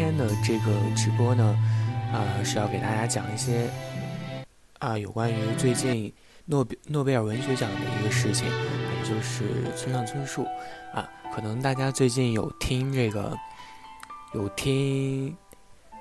[0.00, 1.58] 今天的这个直播呢，
[2.10, 3.68] 啊，是要给大家讲一些
[4.78, 6.10] 啊有关于最近
[6.46, 9.44] 诺贝诺贝尔文学奖的一个事情，也就是
[9.76, 10.46] 村上春树
[10.94, 11.06] 啊。
[11.34, 13.36] 可能大家最近有听这个，
[14.32, 15.36] 有听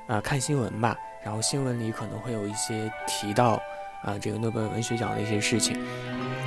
[0.07, 3.61] 啊看新闻吧，然后新闻里可能会有一些提到
[4.01, 5.77] 啊这个诺贝尔文学奖的一些事情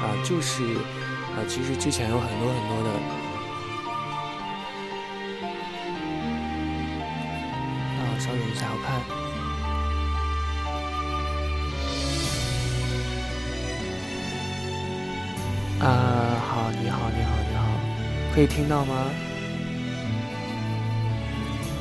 [0.01, 3.22] 啊，就是啊其实之前有很多很多的。
[8.33, 8.97] 稍等一下，我看。
[15.87, 15.91] 啊，
[16.41, 17.63] 好，你好，你好，你好，
[18.35, 19.11] 可以听到吗？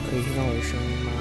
[0.10, 1.12] 可以听到我的声音吗？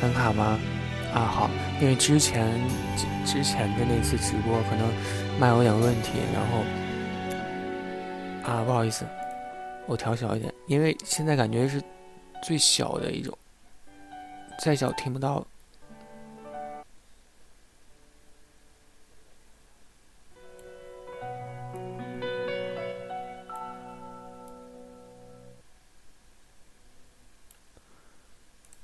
[0.00, 0.58] 很卡吗？
[1.16, 1.50] 啊，好，
[1.80, 2.52] 因为之前
[3.24, 4.86] 之前的那次直播可能。
[5.38, 6.64] 麦有点问题，然后
[8.42, 9.04] 啊，不好意思，
[9.84, 11.78] 我调小一点，因为现在感觉是
[12.42, 13.36] 最小的一种，
[14.58, 15.46] 再小听不到。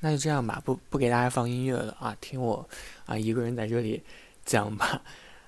[0.02, 2.68] 那就这样吧，不不给大家放音乐了啊，听我
[3.06, 4.02] 啊一个人在这里
[4.44, 5.00] 讲吧。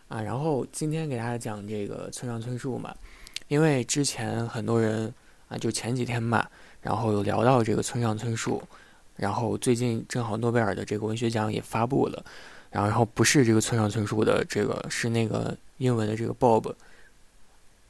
[0.06, 2.94] 啊，然后今天给大家讲这个村上春树嘛，
[3.48, 5.12] 因为之前很多人
[5.48, 6.46] 啊，就前几天嘛，
[6.82, 8.62] 然后有聊到这个村上春树，
[9.16, 12.24] 然后最近正好诺贝尔的这个文学奖也发布了，
[12.70, 16.72] 然后然后不是这个村上春树的这个是那个英文的这个 Bob，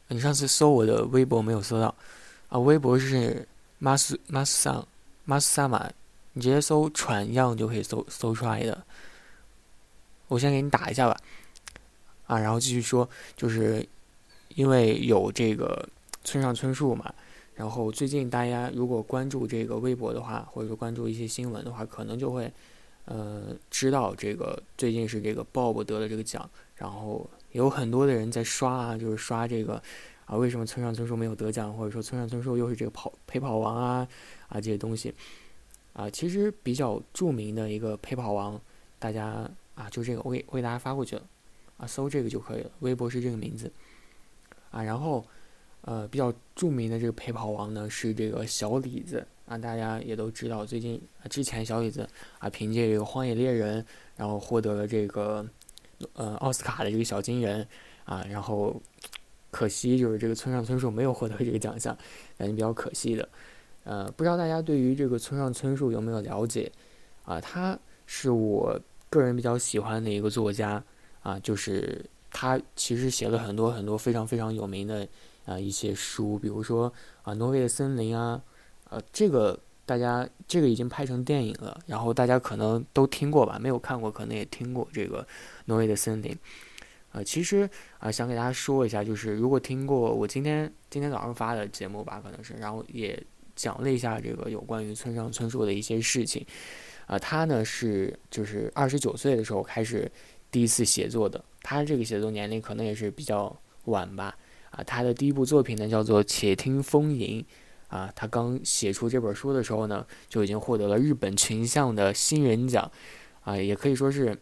[0.09, 1.95] 你上次搜我的微博没有搜到
[2.49, 2.59] 啊？
[2.59, 3.47] 微博是
[3.83, 4.87] Mas Mas 桑
[5.27, 5.91] Mas 萨马，
[6.35, 8.85] 你直接搜船样就可以搜搜出来的。
[10.29, 11.17] 我先给你打一下吧。
[12.27, 13.87] 啊，然后继续说，就是
[14.55, 15.87] 因为有这个
[16.23, 17.13] 村上春树嘛，
[17.55, 22.51] 然后最近大家如果关注这个微博的话，或者说关注一些新闻的话，可能就会
[23.05, 29.81] 呃知道这个最近是这个 Bob 得了这个奖，然后有很多的人在刷啊，就是刷这个
[30.25, 34.09] 啊，为什么村上春树没有得奖，或者说村上春树又是这个跑陪跑王啊
[34.49, 35.15] 啊这些东西
[35.95, 38.61] 啊，其实比较著名的一个陪跑王，
[38.99, 41.23] 大家啊就这个，我给我给大家发过去了。
[41.77, 42.71] 啊，搜这个就可以了。
[42.79, 43.69] 微博是这个名字，
[44.71, 45.27] 啊，然后，
[45.81, 53.83] 呃，比较著名的这个陪跑王呢是这个小李子啊，大家也都知道，最近，之前小李子啊凭借这个《荒野猎人》，
[54.17, 55.45] 然后获得了这个
[56.13, 57.67] 呃奥斯卡的这个小金人
[58.05, 58.81] 啊，然后
[59.51, 61.93] 可惜就是这个村上春树没有获得这个奖项，
[62.39, 63.29] 感觉比较可惜的。
[63.85, 66.71] 呃，不知道大家对于这个村上春树有没有了解
[67.25, 67.41] 啊？
[67.41, 68.79] 他是我
[69.09, 70.83] 个人比较喜欢的一个作家。
[71.25, 75.09] 啊，就是他其实写了很多很多非常非常有名的
[75.47, 76.93] 啊一些书，比如说
[77.23, 78.39] 啊《挪威的森林》啊，
[78.91, 85.23] 呃，这个大家这个已经拍成电影了，然后大家可能都听过吧，没有看过可能也听过这个
[85.65, 86.31] 《挪威的森林》。
[87.13, 87.67] 呃，其实
[87.99, 93.19] 啊想给大家说一下，就是如果听过我今天今天早上发的节目吧，可能是，然后也
[93.57, 96.47] 讲了一下这个有关于村上春树的一些事情。
[97.07, 100.11] 啊，他呢是就是二十九岁的时候开始。
[100.51, 104.39] 第一次写作的，他这个写作年龄可能也是比较晚吧。
[104.71, 107.45] 啊，他的第一部作品呢叫做《且听风吟》，
[107.93, 112.89] 啊，他刚写出这本书的时候呢，就已经获得了日本群像的新人奖，
[113.43, 114.39] 啊，也可以说是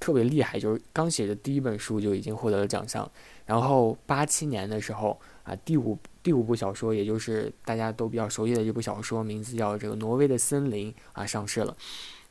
[0.00, 3.10] 特别厉害，就是刚写的第一本书就已经获得了奖项。
[3.44, 11.76] 然后八七年的时候，啊，第五第五部小说，也就是大家都比较熟悉的这部小说，名字叫这个《挪威的森林》啊，上市了。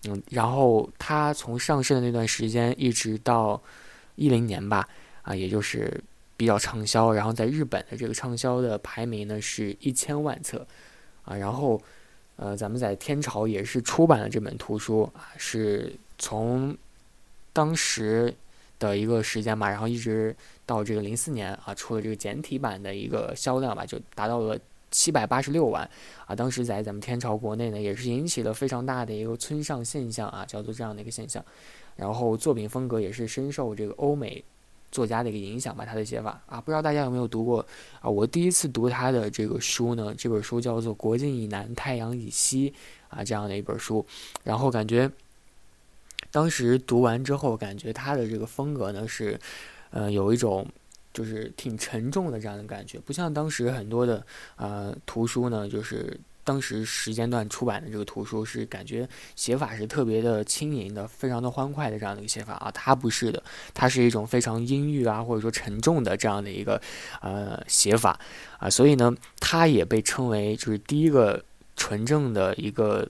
[0.07, 3.61] 嗯，然后它从上市的那段时间一直到
[4.15, 4.87] 一零年吧，
[5.21, 6.01] 啊，也就是
[6.35, 7.11] 比较畅销。
[7.11, 10.65] 然后在日本的这个畅销的排名呢是一千万册，
[11.23, 11.79] 啊，然后
[12.37, 16.75] 呃，咱们在天朝也是出版了这本图书啊，是从
[17.53, 18.33] 当时
[18.81, 20.35] 的一个时间吧，然后一直
[20.65, 24.59] 到这个零四年啊，出了这个简体版的一个销量吧，就达到了。
[24.93, 25.89] 七百八十六万
[26.25, 26.35] 啊！
[26.35, 31.41] 当时在咱们天朝国内呢，也是引起了非常大的一个村上现象啊，叫做这样的一个现象。
[31.95, 34.43] 然后作品风格也是深受这个欧美
[34.91, 37.65] 作家的一个影响吧，他的写法啊，不知道大家有没有读过
[38.01, 38.09] 啊？
[38.09, 42.69] 我第一次读他的这个书呢，这本书叫做《国境以南，太阳以西》
[43.07, 44.05] 啊，这样的一本书。
[44.43, 45.09] 然后感觉
[46.31, 49.39] 当时读完之后，感觉他的这个风格呢是，
[49.91, 50.65] 呃，有一种。
[51.13, 54.25] 就是挺沉重的这样的感觉，不像当时很多的
[54.55, 59.05] 呃图书呢，就是当时时间段出版的这个图书是感觉
[59.35, 63.43] 写法是特别的轻盈的，非常的欢快的这样的一个写法啊，它不是的，
[63.73, 66.81] 它是一种非常阴郁啊或者说沉重的这样的一个
[67.19, 68.17] 呃写法
[68.57, 71.43] 啊，所以呢，它也被称为就是第一个
[71.75, 73.05] 纯正的一个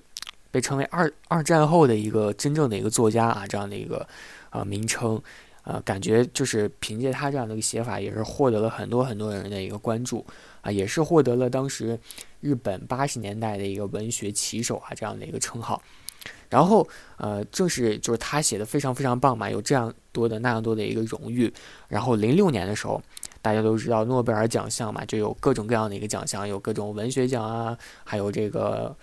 [0.52, 4.08] 被称为二二战后的一个真正的一个作家啊这样的一个
[4.52, 5.22] 呃名称。
[5.64, 10.26] 呃，感觉就是凭借他这样的一个写法，也是获得了很多很多人的一个关注
[10.62, 12.00] 啊，也是获得了当时
[12.40, 15.80] 日本八十年代的一个文学旗手啊这样的一个称号。
[16.50, 16.86] 然后
[17.18, 21.54] 呃，正是就是他写的非常非常棒嘛，有这样多的那样多的一个荣誉。
[21.88, 23.00] 然后零六年的时候，
[23.40, 28.98] 大家都知道诺贝尔奖项嘛，就有各种各样的一个奖项，有各种文学奖啊，还有这个。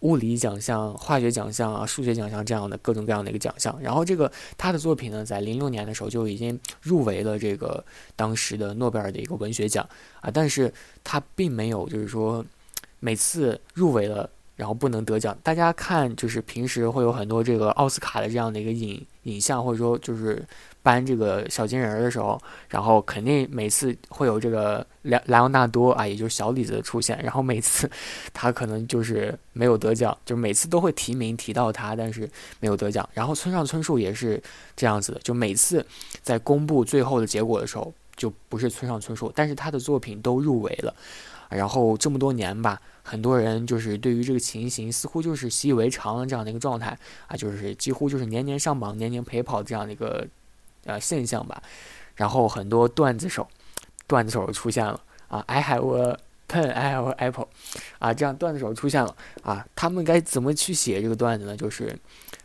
[0.00, 7.84] 物理奖项、化学奖项啊、数学奖项这样的各种各样的一个奖项，然后这个他的作品呢，在零六年的时候就已经入围了这个
[8.16, 9.88] 当时的诺贝尔的一个文学奖
[10.20, 10.72] 啊，但是
[11.04, 12.44] 他并没有就是说
[13.00, 14.28] 每次入围了。
[14.54, 20.40] 然后不能得奖，大家看，就是平时会有很多这个奥斯卡的这样的一个影影像，或者说就是
[20.82, 27.90] 颁这个小金人儿的时候，然后肯定每次会有这个莱莱昂纳多啊，也就是小李子的出现，然后每次
[28.34, 32.28] 他可能就是没有得奖，就每次都会提名提到他，但是
[32.60, 33.08] 没有得奖。
[33.14, 34.42] 然后村上春树也是
[34.74, 35.86] 这样子的，就每次
[36.22, 40.94] 在公布最后的结果的时候，就不是村上春树，但是他的作品都入围了。
[41.48, 50.26] 然后这么多年吧，很多人就是对于这个情形似乎就是习以为常了这样的一个状态啊，就是几乎就是年年上榜、年年陪跑这样的一个
[50.84, 51.62] 呃现象吧。
[52.14, 53.46] 然后很多段子手，
[54.06, 56.18] 段子手出现了啊，I have a
[56.48, 57.48] pen, I have a apple
[57.98, 61.56] 啊，这样段子手出现了啊，他们该怎么去写这个段子呢？
[61.56, 61.98] 就是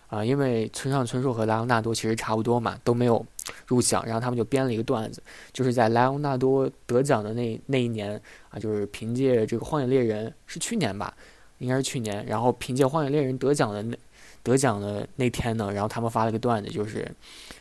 [0.07, 3.25] 啊，因为村上春树和莱昂纳多其实差不多嘛，都没有。
[3.66, 5.24] 入奖，然后他们就编了一个段子，
[5.54, 11.13] 就是在莱昂纳多得奖的那那一年啊，就是凭借这个《荒野猎人》是去年吧，
[11.60, 13.98] 应该是去年，然后凭借《荒野猎人》得奖的那
[14.48, 17.10] 得奖的那天呢，然后他们发了个段子，就是，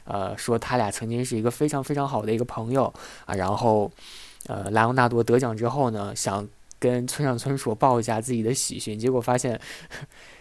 [0.05, 2.93] 呃，说他俩曾经是一个非常非常好的一个朋友
[3.25, 3.91] 啊，然后，
[4.47, 6.47] 呃，莱昂纳多得奖之后呢，想
[6.79, 9.61] 跟村上春树报一下自己的喜讯，结果发现。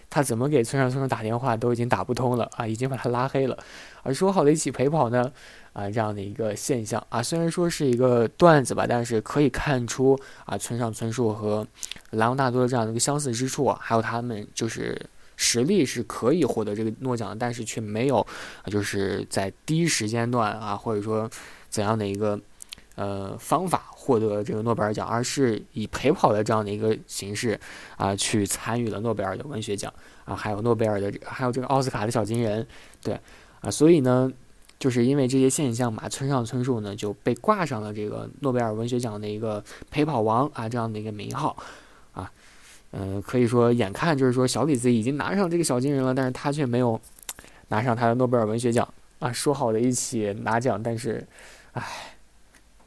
[0.08, 3.58] 他怎么给村上春树打电话都已经打不通了啊，已经把他拉黑了。
[4.04, 5.30] 而说好的一起陪跑呢，
[5.74, 11.68] 啊，这样的一个现象啊，虽然说是一个段子吧，但是可以看出啊，村上春树和
[12.12, 14.96] 莱昂纳多的这样的一个相似之处啊，还有他们就是
[15.36, 18.26] 实力是可以获得这个诺奖的，但是却没有，
[18.68, 21.30] 就是在第一时间段啊，或者说
[21.70, 22.40] 怎样的一个。
[22.98, 27.60] 呃，方法获得这个诺贝尔奖，而是以陪跑的这样的一个形式
[27.98, 29.94] 啊，去参与了诺贝尔的文学奖
[30.24, 32.66] 啊，还有诺贝尔的，还有这个奥斯卡的小金人，
[33.04, 33.20] 对
[33.60, 34.32] 啊，所以呢，
[34.80, 41.58] 就是因为这些现象嘛，村上春树呢就被挂上了这个诺贝尔文学奖的一个陪跑王啊这样的一个名号
[42.98, 47.00] 嗯，可以说眼看就是说小李子已经拿上这个小金人了，但是他却没有
[47.68, 48.88] 拿上他的诺贝尔文学奖
[49.20, 51.28] 啊，说好的一起拿奖，但是，
[51.74, 51.84] 唉。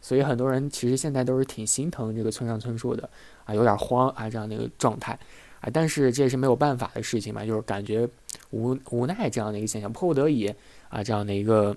[0.00, 3.10] 所以很多人其实现在都是挺心疼这个村上春树的
[3.44, 5.12] 啊，有点慌啊这样的一个状态
[5.60, 8.08] 啊，但是这也是没有办法的事情嘛，就是感觉
[8.48, 10.46] 无无奈这样的一个现象，迫不得已
[10.88, 11.76] 啊这样的一个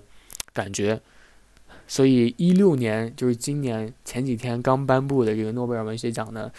[0.54, 0.98] 感觉。
[1.86, 6.50] 所以一六年就是今年前几天刚颁布的这个诺贝尔文学奖呢，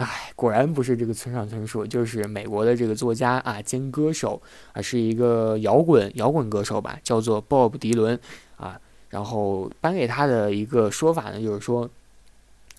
[0.00, 4.40] 唉，果然不是这个村上春树，就是美国的这个作家啊兼歌手
[4.72, 8.18] 啊，是一个摇滚摇滚歌手吧，叫做鲍勃迪伦
[8.56, 8.80] 啊。
[9.10, 11.90] 然后颁给他的一个说法呢，就是说，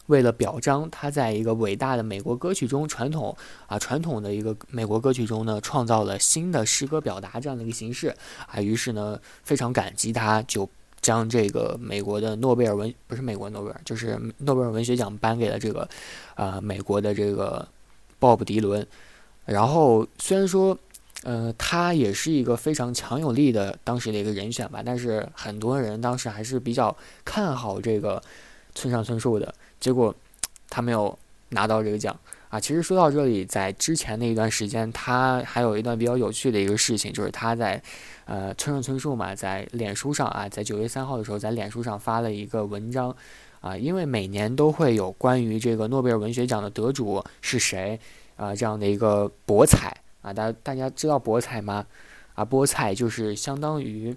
[0.07, 3.37] 为了表彰他在一个伟大的美国歌曲中传统
[3.67, 8.15] 啊传统的一个美国歌曲中呢，创造了新的诗歌表达这样的一个形式
[8.47, 10.67] 啊，于是呢非常感激他，就
[11.01, 15.87] 将这个美国的诺贝尔文不是美国诺贝尔，就是诺贝尔文学奖颁给了这个
[16.35, 17.67] 啊美国的这个
[18.19, 18.85] 鲍勃迪伦。
[19.45, 20.77] 然后虽然说。
[21.23, 28.19] 呃，他也是一个非常强有力的当时的一个人选吧，但是很多人当时还是比较看好这个
[28.73, 30.15] 村上春树的，结果
[30.67, 31.15] 他没有
[31.49, 32.19] 拿到这个奖
[32.51, 32.59] 啊。
[32.59, 37.81] 其实说到这里，在之前那一段时间，他还有一段比较有趣的一个事情，就是他在
[38.25, 43.15] 呃村上春树嘛，在脸书上啊，在九月三号的时候，在脸书上发了一个文章
[43.59, 47.99] 啊，因为每年都会有关于这个诺贝尔文学奖的得主是谁
[48.35, 49.97] 啊这样的一个博彩。
[50.21, 51.83] 啊，大大家知道博彩吗？
[52.35, 54.15] 啊，博彩就是相当于，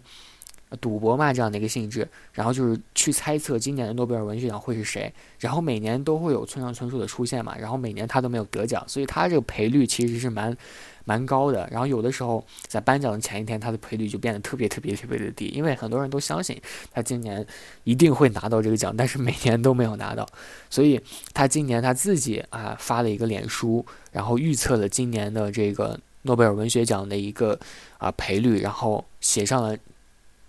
[0.76, 10.56] 赌博嘛这样的一个性质，然后就是去猜测今年的诺贝尔文学奖会是谁，然后每年都会有村上春树的出现嘛，然后每年他都没有得奖，所以他这个赔率其实是蛮
[11.04, 11.68] 蛮高的。
[11.70, 16.60] 然后有的时候在颁奖的前一天，他的赔率就变得特别特别特别的低，因为很多人都相信
[16.92, 17.46] 他今年
[17.84, 20.26] 一定会拿到这个奖，但是每年都没有拿到，
[20.70, 21.00] 所以
[21.32, 25.98] 他今年他自己啊发了一个脸书，然后预测了今年的这个。
[26.26, 27.60] 诺贝尔文学奖的一个
[27.98, 29.76] 啊赔率，然后写上了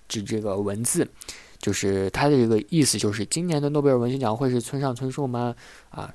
[0.07, 1.07] 这这个文字，
[1.57, 5.55] 就是他的这个意思，就是今年的诺贝尔文学奖会是村上春树吗？
[5.89, 6.13] 啊，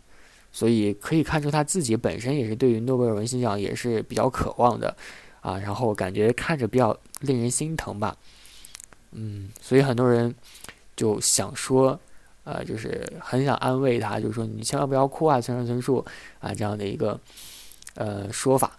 [0.52, 4.96] 所以可以看出他自己本身也是对于诺贝尔文学奖也是比较渴望的
[5.40, 8.16] 啊，然后感觉看着比较令人心疼吧，
[9.12, 10.34] 嗯，所以很多人
[10.96, 11.98] 就想说，
[12.44, 16.04] 呃，就是很想安慰他，就是说你千万不要哭啊，村上春树
[16.38, 17.18] 啊这样的一个
[17.94, 18.76] 呃说法。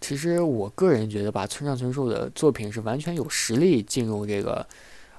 [0.00, 4.66] 其实我个人觉得吧，村上春树的作品是完全有实力进入这个，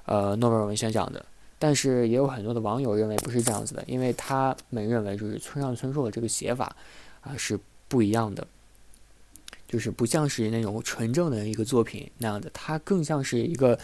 [0.06, 1.24] 呃，诺贝尔文学奖的。
[1.60, 6.76] 但是也有很多的网友认为不是这样子的，因为他们认为就是村上春树的这个写法
[7.22, 8.48] 啊是不一样的，
[9.68, 13.78] 就是不像是那种纯正的一个作品那样的，它更像是一个，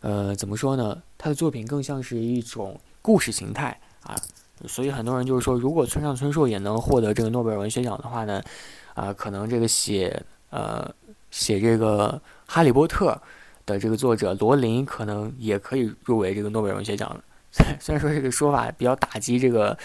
[0.00, 1.00] 呃，怎么说呢？
[1.16, 4.20] 他的作品更像是一种故事形态啊。
[4.66, 8.42] 所以很多人就是说，如果村上春树也能获得这个诺贝尔文学奖的话呢，
[8.94, 10.20] 啊，可能这个写。
[10.50, 10.88] 呃，
[11.30, 13.12] 写这个《哈利波特》
[13.66, 17.20] 的这个作者罗琳可能也可以入围这个诺贝尔文学奖。
[17.80, 19.76] 虽然说这个说法比较打击这个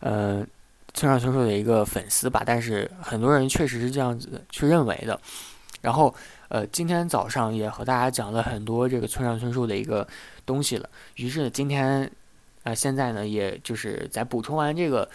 [0.00, 0.46] 呃
[0.92, 5.18] 村上春树的一个粉丝吧，但是很多人确实是这样子去认为的。
[5.80, 6.14] 然后
[6.48, 10.06] 呃，今天早上也和大家讲了很多这个村上春树的一个
[10.46, 10.88] 东西了。
[11.16, 12.10] 于是今天
[12.62, 15.08] 啊，现在呢，也就是在补充完这个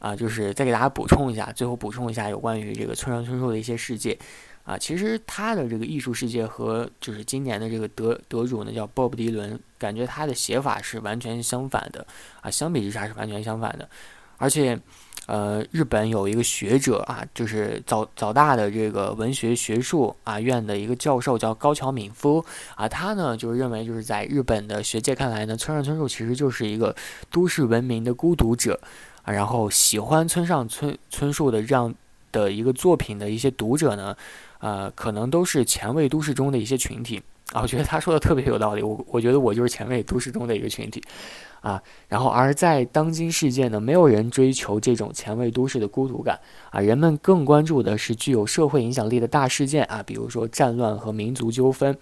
[0.00, 4.18] 啊，就是再给大家补充一下，最后补充一下有关于这个村上春树的一些世界。
[4.64, 12.06] 啊，其实他的这个艺术世界和就是今年的这个得得主呢，叫鲍勃迪伦，感觉他的写法是完全相反的
[12.40, 13.88] 啊，相比之下是完全相反的。
[14.38, 14.78] 而且，
[15.26, 22.44] 呃，日本有一个学者啊，就是早早大的这个文学学术啊院的一个教授叫高桥敏夫
[22.76, 26.94] 啊，他呢就是认为就是在日本的学界看来呢，村上春树其实就是一个
[27.30, 28.80] 都市文明的孤独者
[29.24, 31.92] 啊，然后喜欢村上春春树的这样
[32.30, 34.16] 的一个作品的一些读者呢。
[34.62, 37.20] 呃，可能都是前卫都市中的一些群体
[37.52, 38.82] 啊，我觉得他说的特别有道理。
[38.82, 41.02] 我我觉得我就是前卫都市中的一个群体，
[41.60, 46.38] 啊，然后而在当今世界呢，没有人追求这种前卫都市的孤独感
[46.70, 51.98] 啊，人们更关注的是具有社会影响力的大事件啊，比如说战乱和民族纠纷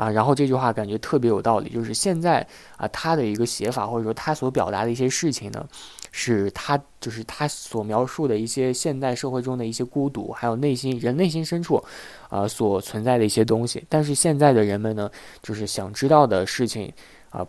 [0.00, 0.10] 啊。
[0.10, 5.68] 然后这句话感觉特别有道理，就是现在啊，他的一个写法或者说他所表达的一些事情呢。
[6.12, 11.80] 是他，就是他所描述的一些现代社会中的一些孤独，还有内心人内心深处，
[12.28, 13.84] 啊所存在的一些东西。
[13.88, 15.08] 但是现在的人们呢，
[15.40, 16.92] 就是想知道的事情，
[17.30, 17.46] 啊，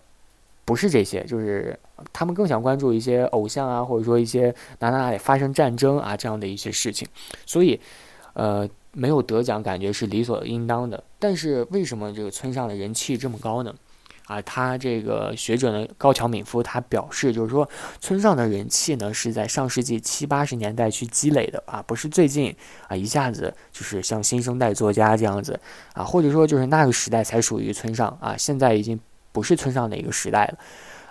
[0.63, 1.75] 不是这些，就是
[2.13, 7.08] 他们更想关注一些偶像啊，或者说一些哪哪哪里发生战争啊这样的一些事情。
[7.48, 7.81] 所以，
[8.34, 11.03] 呃，没有得奖感觉是理所应当的。
[11.19, 13.74] 但是为什么这个村上的人气这么高呢？
[14.27, 17.67] 啊，他这个学者呢，高桥敏夫他表示，就是说，
[18.00, 22.55] 村上的人气呢是在上世纪七八十年代去积累的啊，不是最近
[22.88, 25.60] 啊一下子就是像新生代作家这样子
[25.93, 28.98] 啊，或者说就是那个时代才属于村上啊，现在已经
[29.33, 30.57] 不是村上的一个时代了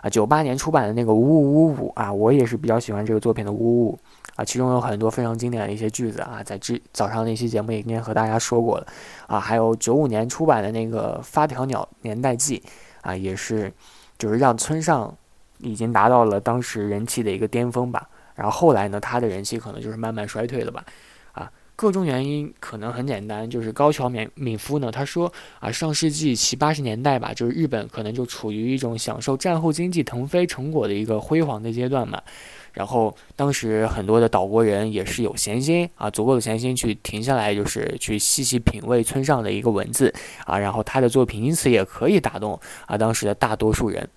[0.00, 0.08] 啊。
[0.08, 3.98] 九八年出版的那个五五五五啊，我也是比较喜欢这个作品的五五五
[4.40, 8.86] 啊，其中有很多非常经典的一些句子啊，在之早上那期节目也经和大家说过了
[9.26, 12.58] 啊，还有九五年出版的那个《发条鸟年代记》。
[13.02, 13.72] 啊，也是，
[14.18, 15.16] 就是让村上
[15.56, 18.06] 已经达到了当时人气的一个巅峰吧。
[18.34, 20.84] 然后后来呢，他的人气可能就是慢慢衰退了吧。
[21.32, 32.22] 啊，各种原因可能很简单，就是高桥敏敏夫呢，他说啊，上世纪七八十年代吧，就是日本可能就处于一种享受战后经济腾飞成果的一个辉煌的阶段嘛。
[32.72, 40.14] 然后当时很多的岛国人也是有闲心啊，足够的闲心去停下来，就是去细细品味村上的一个文字
[40.46, 44.08] 啊，然后他的作品因此也可以打动啊当时的大多数人。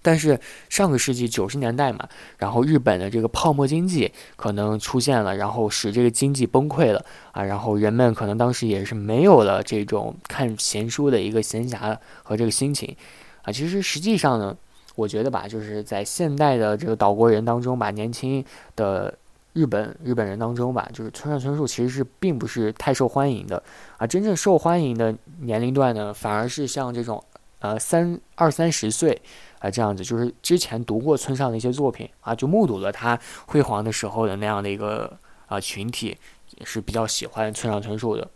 [0.00, 0.38] 但是
[0.68, 12.96] 上个世纪九十年代嘛，然后日本的这个泡沫经济可能出现了，然后使这个经济崩溃了啊，然后人们可能当时也是没有了这种看闲书的一个闲暇和这个心情
[13.42, 13.52] 啊。
[13.52, 14.56] 其实实际上呢。
[14.98, 19.16] 我觉得吧，就是在现代的这个岛国人当中吧，年轻的
[19.52, 23.62] 日本日本人当中吧，就是村上春树其实是并不是太受欢迎的
[23.96, 24.04] 啊。
[24.04, 27.22] 真正受欢迎的年龄段呢，反而是像这种
[27.60, 29.22] 呃三二三十岁
[29.60, 36.18] 啊这样子，就是之前读过村上的一些作品啊，就目睹了他辉煌的时候的那样的一个啊群体，
[36.56, 38.28] 也是比较喜欢村上春树的。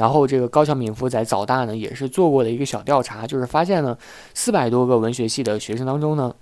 [0.00, 3.98] 然后这个高桥敏夫在早大呢也是做过的一个小调查，就是发现呢，
[4.32, 6.34] 四百多个文学系的学生当中呢，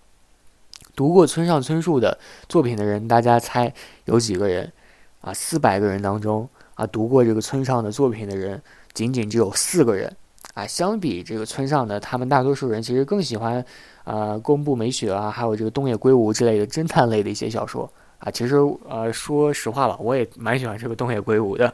[0.95, 2.17] 读过村上春树的
[2.49, 3.75] 作品的人，大家猜
[4.05, 4.73] 有几个人？
[5.23, 8.63] 啊，四百个人当中啊，读过这个村上的作品的人，
[8.95, 10.17] 仅仅只有四个人。
[10.55, 13.65] 啊，相比这个村上的，他们大多数人其实更喜欢，
[14.05, 17.91] 呃，宫部美雪啊，还有这个东野圭吾之类的侦探类的一些小说。
[18.19, 18.57] 啊，其实
[18.89, 21.73] 呃，说实话吧，我也蛮喜欢这个东野圭吾的。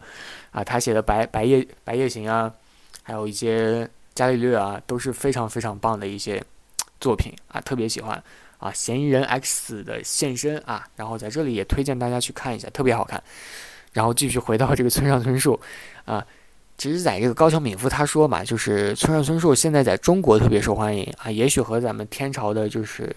[0.55, 2.51] 啊，他写的《白白夜白夜行》啊，
[3.03, 3.85] 还有一些
[4.15, 6.43] 《伽利略》啊，都是非常非常棒的一些
[6.99, 8.23] 作品啊，特别喜欢。
[8.59, 13.23] 啊，嫌疑人 X 的现身啊，然后在这里也推荐大家去看一下，特别好看。
[13.93, 15.61] 然后继续回到这个村上春树，
[16.07, 16.25] 啊，
[16.79, 23.15] 其实在这个高桥敏夫他说嘛，就是村上春树现在在中国特别受欢迎啊，也许和咱们天朝的就是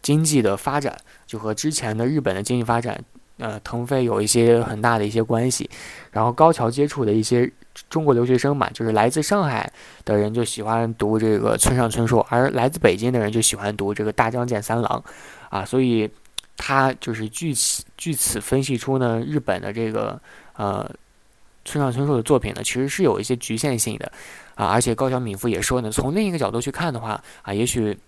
[0.00, 0.96] 经济的发展，
[1.26, 3.04] 就和之前的日本的经济发展。
[3.40, 5.68] 呃，腾飞有一些很大的一些关系，
[6.12, 7.50] 然后高桥接触的一些
[7.88, 9.72] 中国留学生嘛，就是来自上海
[10.04, 15.02] 的人就喜欢读这个村上春树，而来自北京的人就喜欢读这个大江健三郎，
[15.48, 16.08] 啊，所以
[16.56, 20.20] 他就是据此据此分析出呢，日本的这个
[20.56, 20.88] 呃
[21.64, 24.12] 村上春树的作品呢，其实是有一些局限性的，
[24.54, 27.98] 啊，而且高桥敏夫也说呢，从另一个角度去看的话，啊，也许。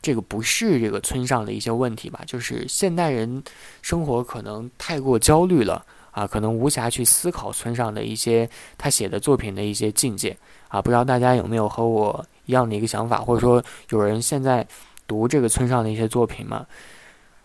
[0.00, 2.20] 这个不是这个村上的一些问题吧？
[2.26, 3.42] 就是现代人
[3.82, 10.36] 生活可能太过焦虑了啊，可能无暇去思考村上的一些他写的作品的一些境界
[10.68, 10.80] 啊。
[10.80, 14.66] 不知道大家有没有和我一样的一个想法，或者说有人现在
[15.06, 16.66] 读这个村上的一些作品吗？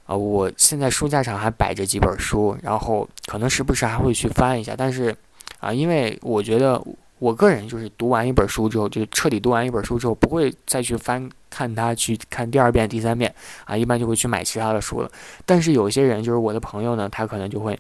[0.06, 5.16] 啊，我现在书架上还摆着几本书，然后可能时不时还会去翻一下，但是
[5.60, 6.82] 啊，因为我觉得。
[7.24, 13.34] 我个人就是读完一本书之后，就彻底读完一本书之后，不会再去翻看它，去看第二遍、第三遍
[13.64, 15.10] 啊，一般就会去买其他的书了。
[15.46, 17.80] 但是有些人，就是我的朋友呢，他可能就会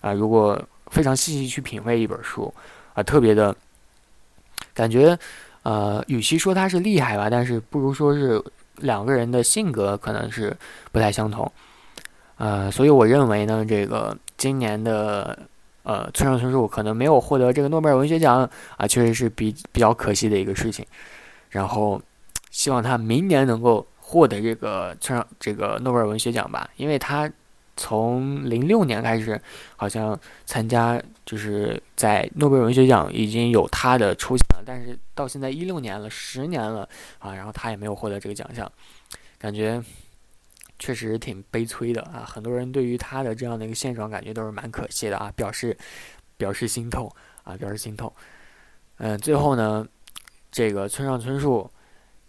[0.00, 2.50] 啊，如果非常细细去品味一本书
[2.94, 3.54] 啊，特别的
[4.72, 5.18] 感觉，
[5.64, 8.42] 呃，与其说他是厉害吧，但是不如说是
[8.76, 10.56] 两个人的性格可能是
[10.92, 11.52] 不太相同，
[12.38, 15.38] 呃，所以我认为呢，这个今年的。
[15.88, 18.46] 呃，村上春树可能没有获得这个诺贝尔文学奖
[18.76, 20.84] 啊，确实是比比较可惜的一个事情。
[21.48, 21.98] 然后，
[22.50, 27.32] 希望他明年能够获得这个村上这个诺贝尔文学奖吧，因为他
[27.74, 29.40] 从零六年开始
[29.76, 36.86] 好像参加，就是在诺贝尔文学奖已经有他的出现了，但是到现在一六年了，十年了
[37.18, 38.70] 啊，然后他也没有获得这个奖项，
[39.38, 39.82] 感觉。
[40.78, 42.24] 确实挺悲催的啊！
[42.24, 45.76] 很多人对于他的这样的一个现状，感觉都是蛮可惜的啊，表示
[46.36, 47.12] 表示心痛
[47.42, 48.12] 啊，表示心痛。
[48.98, 49.84] 嗯，最后呢，
[50.52, 51.68] 这个村上春树，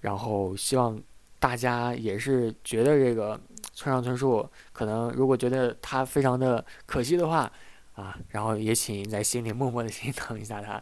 [0.01, 0.99] 然后希望
[1.39, 3.39] 大家也是觉得这个
[3.73, 7.51] 村上春树，可能如果觉得他非常的可惜的话
[7.93, 10.81] 啊，然后也请在心里默默的心疼一下他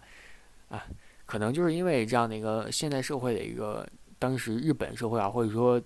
[0.70, 0.86] 啊，
[1.26, 3.86] 可能就是因为这样的一个现代社会的一个
[4.18, 5.82] 当时日本社会啊，或者说。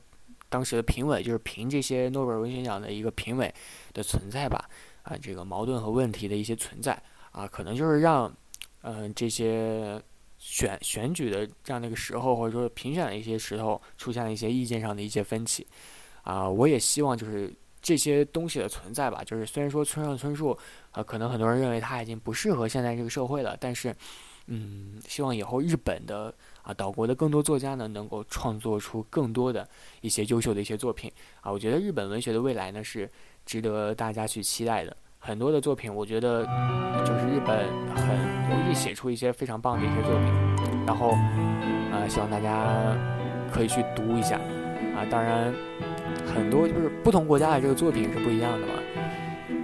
[0.51, 3.51] 当时的评委就是评这些诺贝尔文学奖的一个评委
[3.93, 4.69] 的存在吧，
[5.03, 8.29] 啊，这个矛盾和问题的一些存在啊，可能就是让，
[8.81, 9.97] 嗯，这些
[10.37, 15.65] 选选举的这样的一个时候，或者说评选的一些时候，出现了一些意见上的一些分歧，
[16.23, 17.49] 啊，我也希望就是
[17.81, 20.51] 这些东西的存在吧，就是虽然说村上春树，
[20.91, 23.95] 啊，可能很多人认为他已经不适合现在这个社会了，但是，
[24.47, 26.35] 嗯，希望以后日本的。
[26.63, 29.67] 啊，岛国的更多作家呢，能够创作出更多的
[30.01, 31.51] 一些优秀的一些作品啊！
[31.51, 33.09] 我觉得日本文学的未来呢，是
[33.45, 34.95] 值得大家去期待的。
[35.17, 36.43] 很多的作品，我觉得
[37.05, 38.07] 就是日本很
[38.49, 40.85] 容易写出一些非常棒的一些作品。
[40.85, 41.11] 然后，
[41.91, 42.95] 啊，希望大家
[43.51, 44.37] 可以去读一下
[44.95, 45.05] 啊！
[45.09, 45.53] 当然，
[46.25, 48.73] 很多就是不同国家的这个作品是不一样的嘛。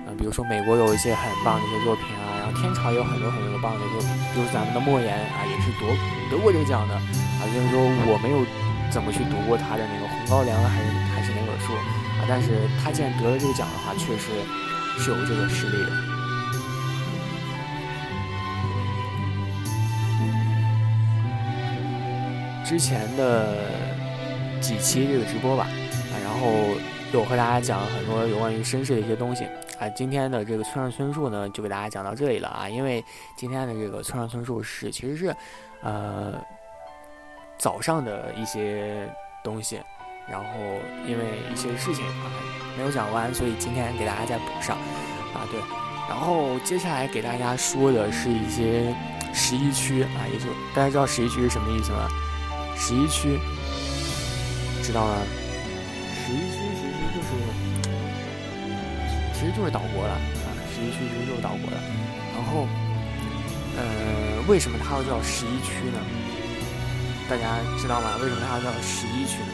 [0.06, 2.27] 啊，比如说美国有一些很棒的一些作品啊。
[2.54, 5.88] 天朝也有很多很多的棒的作品，比如咱们的莫言啊，也是夺
[6.32, 7.42] 得过这个奖的啊。
[7.52, 8.46] 虽然说我没有
[8.90, 11.74] 怎么去读过他的那个《红高粱》还是还是哪本书
[12.20, 14.32] 啊，但是他既然得了这个奖的话，确实
[14.98, 15.92] 是有这个实力的。
[22.66, 23.56] 之前的
[24.60, 25.68] 几期这个直播吧
[26.12, 26.52] 啊，然后
[27.14, 29.46] 有和大家讲了很多有关于绅士的一些东西。
[29.80, 32.68] 啊，今天的这个村上春树呢，就给大家讲到这里了啊。
[32.68, 33.04] 因为
[33.36, 35.36] 今天的这个村上春树是其实是，
[35.82, 36.34] 呃，
[37.58, 39.08] 早上的一些
[39.44, 39.80] 东西，
[40.28, 40.46] 然后
[41.08, 42.32] 因为一些事情啊
[42.76, 44.76] 没有讲完，所以今天给大家再补上
[45.34, 45.46] 啊。
[45.52, 45.60] 对，
[46.10, 48.96] 然后接下来给大家说的是一些
[49.32, 52.10] 十一区啊，也就大家知道十一区是什么意思吗？
[52.76, 53.40] 十一区
[54.82, 55.18] 知道吗？
[59.40, 61.78] 其实就是岛国了啊，十一区其实就是岛国了。
[62.36, 62.68] 然后，
[63.78, 66.00] 呃，为什么它要叫十一区呢？
[67.30, 68.18] 大家知道吗？
[68.22, 69.50] 为什么它要叫十一区呢？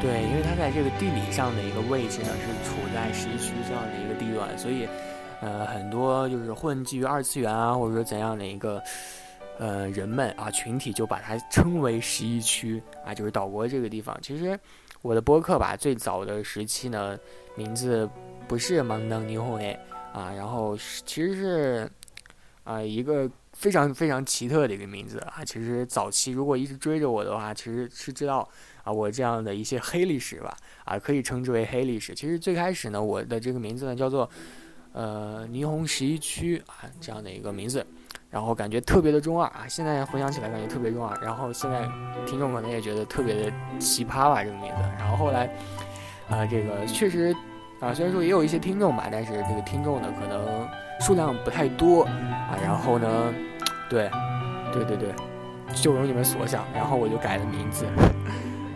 [0.00, 4.88] 对，因为它在这个地理上的一个位置呢，是处在十一区这样的一个地段，所以，
[5.40, 8.80] 呃，很多就是混迹于二次元啊，或者说怎样的一个，
[9.58, 14.18] 呃，人们啊群体就把它称为十一区啊，就是岛国这个地方。
[14.22, 14.58] 其实
[15.02, 17.18] 我的播客吧，最早的时期呢，
[17.54, 18.08] 名字
[18.46, 19.78] 不是芒当霓虹诶
[20.12, 21.90] 啊，然后其实是
[22.64, 25.44] 啊一个非常非常奇特的一个名字啊。
[25.44, 28.48] 其实早期如果一直追着我的话，其实是知道。
[28.84, 32.14] 啊，我这样的一些黑历史吧，啊，可以称之为黑历史。
[32.14, 34.26] 其实最开始呢，我的这个名字呢叫做，
[34.92, 37.86] 呃，霓虹十一区啊，这样的一个名字，
[38.30, 39.64] 然后感觉特别的中二啊。
[39.68, 41.16] 现在回想起来，感觉特别中二。
[41.22, 41.88] 然后现在
[42.26, 44.82] 听众可能也觉得特别的奇葩吧，这个名字。
[44.98, 45.50] 然后后来，
[46.30, 47.34] 啊，这个确实
[47.80, 50.68] 啊，虽然说也有一些听众吧，但是这个听众呢可能
[51.00, 52.56] 数量不太多啊。
[52.62, 53.34] 然后呢，
[53.88, 54.10] 对，
[54.72, 55.14] 对对对，
[55.74, 57.84] 就如你们所想，然后我就改了名字。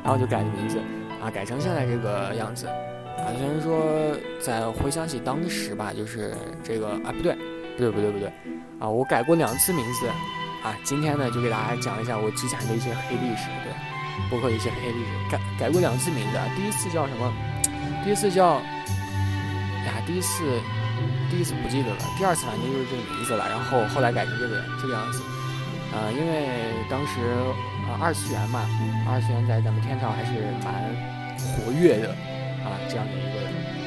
[0.05, 0.81] 然后就改了名字，
[1.23, 3.81] 啊，改成现在这个样子，啊，虽然说
[4.41, 7.38] 在回想起当时吧，就是这个啊，不对，
[7.73, 8.33] 不对，不对，不对，
[8.79, 10.07] 啊，我改过两次名字，
[10.63, 13.73] 啊，今天呢就给大家讲一下我之前的一些黑历史，对，
[14.31, 17.33] 包括一些黑历史，改改过两次名字，第一次叫什么？
[18.05, 18.61] 第一次叫，
[19.85, 20.61] 呀，第一次，
[21.31, 25.23] 第一次不记得了，第二次反正就是这个名字了，然后后来改成这个这个样子，
[25.93, 26.49] 啊，因为
[26.89, 27.21] 当时。
[27.83, 28.63] 啊，二次元嘛，
[29.11, 30.31] 二次元在咱们天朝还是
[30.63, 30.73] 蛮
[31.37, 32.11] 活跃的
[32.63, 33.13] 啊，这样的。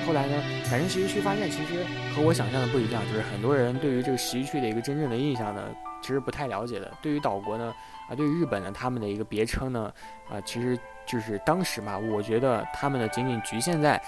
[0.06, 0.36] 后来呢，
[0.70, 1.84] 改成十一区，发现其实
[2.16, 5.64] 和我想象的不一样，就是很多人对于这个十一区的一个真正的印象呢，
[6.02, 6.92] 其实不太了解的。
[7.02, 7.74] 对于岛国呢，
[8.08, 9.92] 啊，对于日本呢，他们的一个别称呢，
[10.30, 14.02] 啊，其实就是当时嘛，我觉得他们呢仅仅局限在，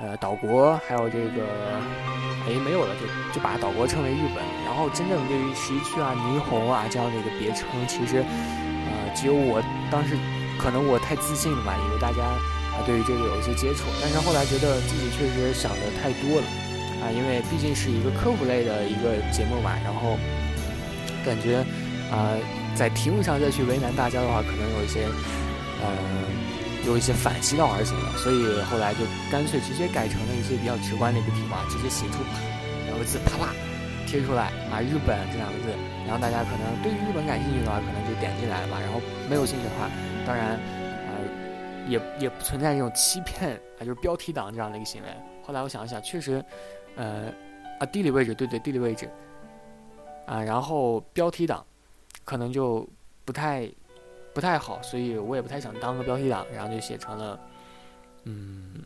[0.00, 1.42] 呃，岛国还有这个，
[2.46, 4.44] 哎，没有了，就就把岛国称为日本。
[4.66, 8.24] 然后真正对于十一区啊、霓虹啊这样的一个别称，其实。
[9.14, 9.62] 只有我
[9.92, 10.18] 当时，
[10.58, 12.18] 可能我太自信了吧，以为大家
[12.74, 16.46] 啊对于这个有一些接触，但是后来觉得自己确实想的太多了
[17.00, 20.18] 啊，因为毕竟是一个科普类的一个节目嘛，然后
[21.24, 21.64] 感觉
[22.10, 22.34] 啊
[22.74, 25.06] 在题目上再去为难大家的话，可能有一些
[25.80, 25.88] 呃
[26.86, 32.18] 有一些反其道而行了，所以后来就干脆直接改成了一些比较直观的一个题目啊，直接写出
[32.86, 33.54] 两个字啪啪。
[34.06, 35.74] 贴出来啊，日本这两个字，
[36.06, 38.78] 然后大家可能对于日本感兴趣的话，可能就点进来了吧。
[38.78, 39.90] 然后没有兴趣的话，
[40.24, 40.54] 当然，
[41.88, 45.08] 也也不存在这种欺骗啊，就是标题党这样的一个行为。
[45.42, 46.44] 后来我想一想，确实，
[46.96, 47.32] 呃，
[47.78, 49.08] 啊，地理位置，对对，地理位置
[50.26, 51.64] 啊，然后标题党
[52.24, 52.88] 可能就
[53.24, 53.70] 不太
[54.32, 57.40] 不太好，所以我也不太想当个标题党，然后就写成了，
[58.24, 58.84] 嗯，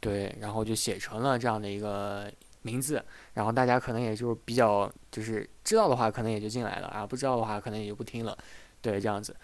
[0.00, 2.30] 对，然后就写成了这样的一个。
[2.62, 8.36] 名字，然后大家可能也就比较就是知道的话，可能也就进来了啊；不知道的话，可能也就不听了。
[8.82, 9.34] 对，这样子。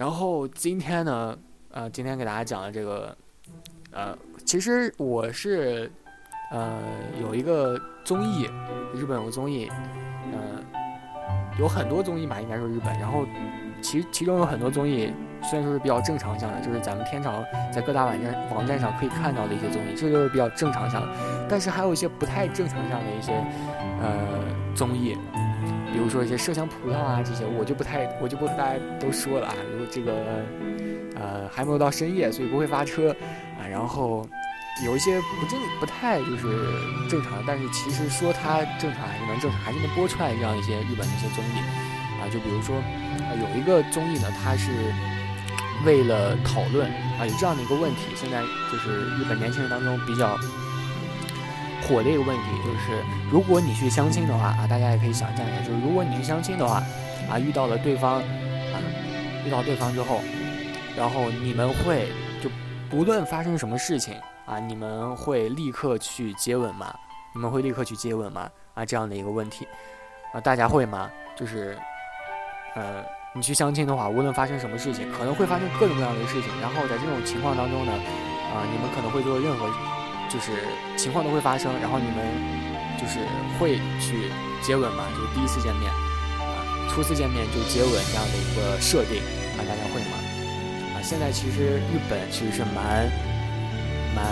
[0.00, 1.36] 然后今天呢，
[1.72, 3.14] 呃，今天给大家讲的这个，
[3.90, 5.92] 呃，其实我是
[6.50, 6.78] 呃
[7.20, 8.48] 有一个综艺，
[8.94, 9.70] 日本有个综艺，
[10.32, 10.64] 嗯，
[11.58, 12.98] 有很多综艺嘛，应该说日本。
[12.98, 13.26] 然后
[13.82, 15.12] 其其中有很多综艺。
[15.42, 21.08] 虽然说是比较正常向的，就是咱们天朝在各大网站网站上可以看到的一些综艺，这都是比较正常向的。
[21.46, 23.32] 但是还有一些不太正常向的一些
[24.02, 24.18] 呃
[24.74, 25.16] 综艺，
[25.92, 29.54] 比如说一些麝香葡萄啊这些，我就不太我就不和大家都说了啊。
[29.72, 30.12] 如果这个
[31.14, 33.10] 呃还没有到深夜，所以不会发车
[33.58, 33.66] 啊。
[33.68, 34.26] 然后
[34.84, 36.46] 有一些不正不太就是
[37.08, 41.58] 正常，但是其实说它正常还是能正常，还是能播出来这样一些日本的一些综艺
[42.20, 42.28] 啊。
[42.32, 42.74] 就比如说
[43.40, 44.70] 有一个综艺呢，它是。
[45.82, 46.86] 为了讨论
[47.18, 50.36] 啊，有这样的一个问题，现在就是日本年轻人当中比较
[51.82, 56.82] 火的一个问题，就是如果你去相亲的话啊，大家也可以想象一下，就是如果你去相亲的话
[57.30, 58.76] 啊，遇到了对方啊，
[59.44, 60.20] 遇到对方之后，
[60.96, 62.08] 然后你们会
[62.42, 62.50] 就
[62.88, 64.14] 不论发生什么事情
[64.46, 66.94] 啊，你们会立刻去接吻吗？
[67.34, 68.50] 你们会立刻去接吻吗？
[68.74, 69.66] 啊，这样的一个问题
[70.32, 71.10] 啊，大家会吗？
[71.36, 71.76] 就是
[72.74, 73.04] 呃。
[73.32, 76.50] 你去相亲的话，无论发生什么事情，可能会发生各种各样的事情。
[76.60, 79.70] 然后在这种情况当中呢，啊，你们可能会做任何，
[80.32, 80.52] 就是
[80.96, 81.72] 情况都会发生。
[81.82, 82.16] 然后你们
[82.96, 83.18] 就是
[83.58, 84.30] 会去
[84.62, 89.20] 接吻嘛，就是第一次见面，啊，初次见面就接吻这样的一个设定，
[89.56, 90.16] 啊，大家会吗？
[90.94, 93.10] 啊，现在其实日本其实是蛮
[94.14, 94.24] 蛮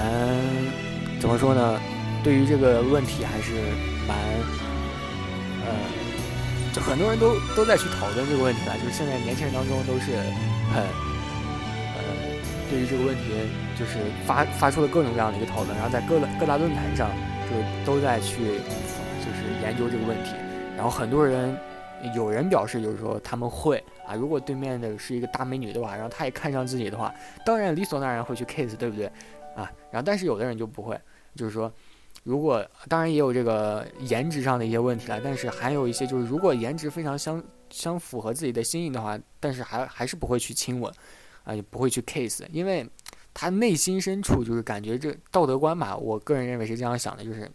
[1.21, 1.81] 怎么说呢？
[2.23, 3.53] 对于这个问题还是
[4.07, 4.17] 蛮
[5.67, 5.75] 呃。
[6.71, 10.13] 就很多人都都在去讨论这个问题了，就是现在年轻人当中都是
[10.71, 10.85] 很
[12.71, 13.23] 对于这个问题
[13.79, 17.11] 就是发发出了各种各样的一个讨论，然后在各各大论坛上
[17.49, 20.33] 就都在去就是研究这个问题，
[20.77, 21.57] 然后很多人
[22.15, 29.07] 有人表示就是说他们会啊，如果对面的是一个大美女的话，然后他也看上自己的话，当然理所当然会去 kiss，对不对？
[29.55, 30.99] 啊，然后但是有的人就不会，
[31.35, 31.73] 就是说。
[32.25, 40.93] 如果当然也有这个颜值上的一些问题了，但是还有一些就是，如果颜值非常相相符合自己的心意的话，但是还还是不会去亲吻，
[41.49, 42.87] 啊，也不会去 kiss，因为
[43.33, 47.51] 他内心深处就是感觉这道德观吧，我个人认为是这样想的，就是，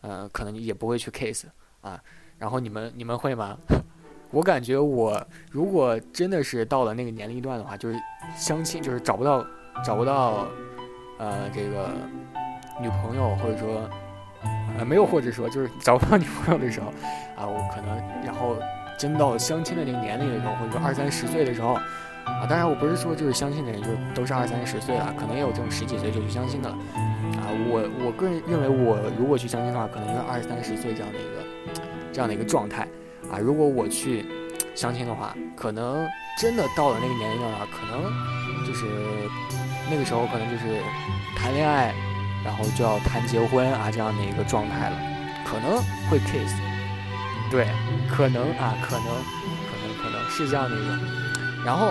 [0.00, 1.44] 呃，可能也不会去 kiss
[1.82, 2.02] 啊。
[2.38, 3.58] 然后你们你们会吗？
[4.32, 7.98] 我感觉我如果真的是到了那个年龄段的话，就是
[8.36, 9.44] 相亲就是找不到
[9.84, 10.48] 找不到，
[11.18, 11.90] 呃，这个。
[12.82, 13.86] 女朋友，或者说，
[14.78, 16.86] 呃，没有，或者说就是找不到女朋友的时候，
[17.36, 18.56] 啊，我可能，然后
[18.98, 21.78] 真到相亲的那个年龄的时候，或者说二三十岁的时候，
[22.24, 26.76] 啊，当然我不是说就是相亲的人就都是二三十岁了，可能也有这种十几岁就去相亲的了，
[27.38, 31.44] 啊，我我个人认为，我如果去相亲的话，可能就是二三十岁这样的一个
[32.12, 32.86] 这样的一个状态，
[33.30, 34.24] 啊，如果我去
[34.74, 36.06] 相亲的话，可能
[36.38, 38.04] 真的到了那个年龄了，可能
[38.66, 38.86] 就是
[39.90, 40.80] 那个时候可能就是
[41.36, 41.94] 谈恋爱。
[42.42, 44.96] 然后就要谈结婚啊，这样的一个状态了，
[45.44, 45.76] 可能
[46.08, 46.50] 会 kiss，
[47.50, 47.68] 对，
[48.08, 51.29] 可能啊，可能，可能，可能是这样的一个。
[51.64, 51.88] 然后，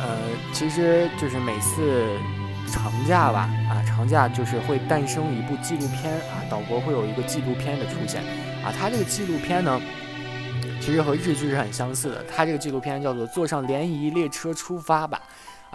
[0.00, 0.18] 呃，
[0.52, 2.18] 其实就是每次
[2.66, 8.22] 长假吧，啊，长假就是会诞生一部纪录片啊，岛国会有一个纪录片的出现
[8.64, 8.72] 啊。
[8.76, 9.80] 它这个纪录片呢，
[10.80, 12.24] 其实和日剧是很相似的。
[12.24, 15.20] 它这个纪录片叫做《坐上联谊列车出发吧》，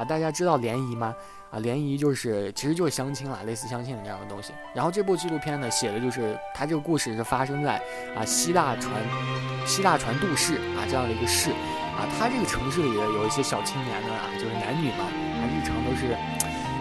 [0.01, 1.13] 啊，大家知道联谊吗？
[1.49, 4.51] 啊，联谊就是其实就是相亲啦，类似相亲的这样的东西。
[4.75, 7.81] 然后这部纪录片呢，写的就是它这个故事是发生在
[8.15, 8.91] 啊西大船
[9.65, 11.51] 西大船渡市啊这样的一个市
[11.95, 15.05] 啊，它这个城市里的有一些小青年呢啊，就是男女嘛
[15.39, 16.17] 啊，日常都是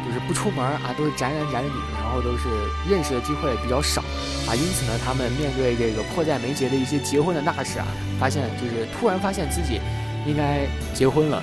[0.05, 2.49] 就是不出门啊，都是宅男宅女，然后都是
[2.91, 4.03] 认识的机会比较少
[4.49, 7.87] 啊，因此呢，他们面对这个迫在眉睫的一些结婚的大事啊，
[8.19, 9.81] 发现就是突然发现自己
[10.27, 11.39] 应该结婚了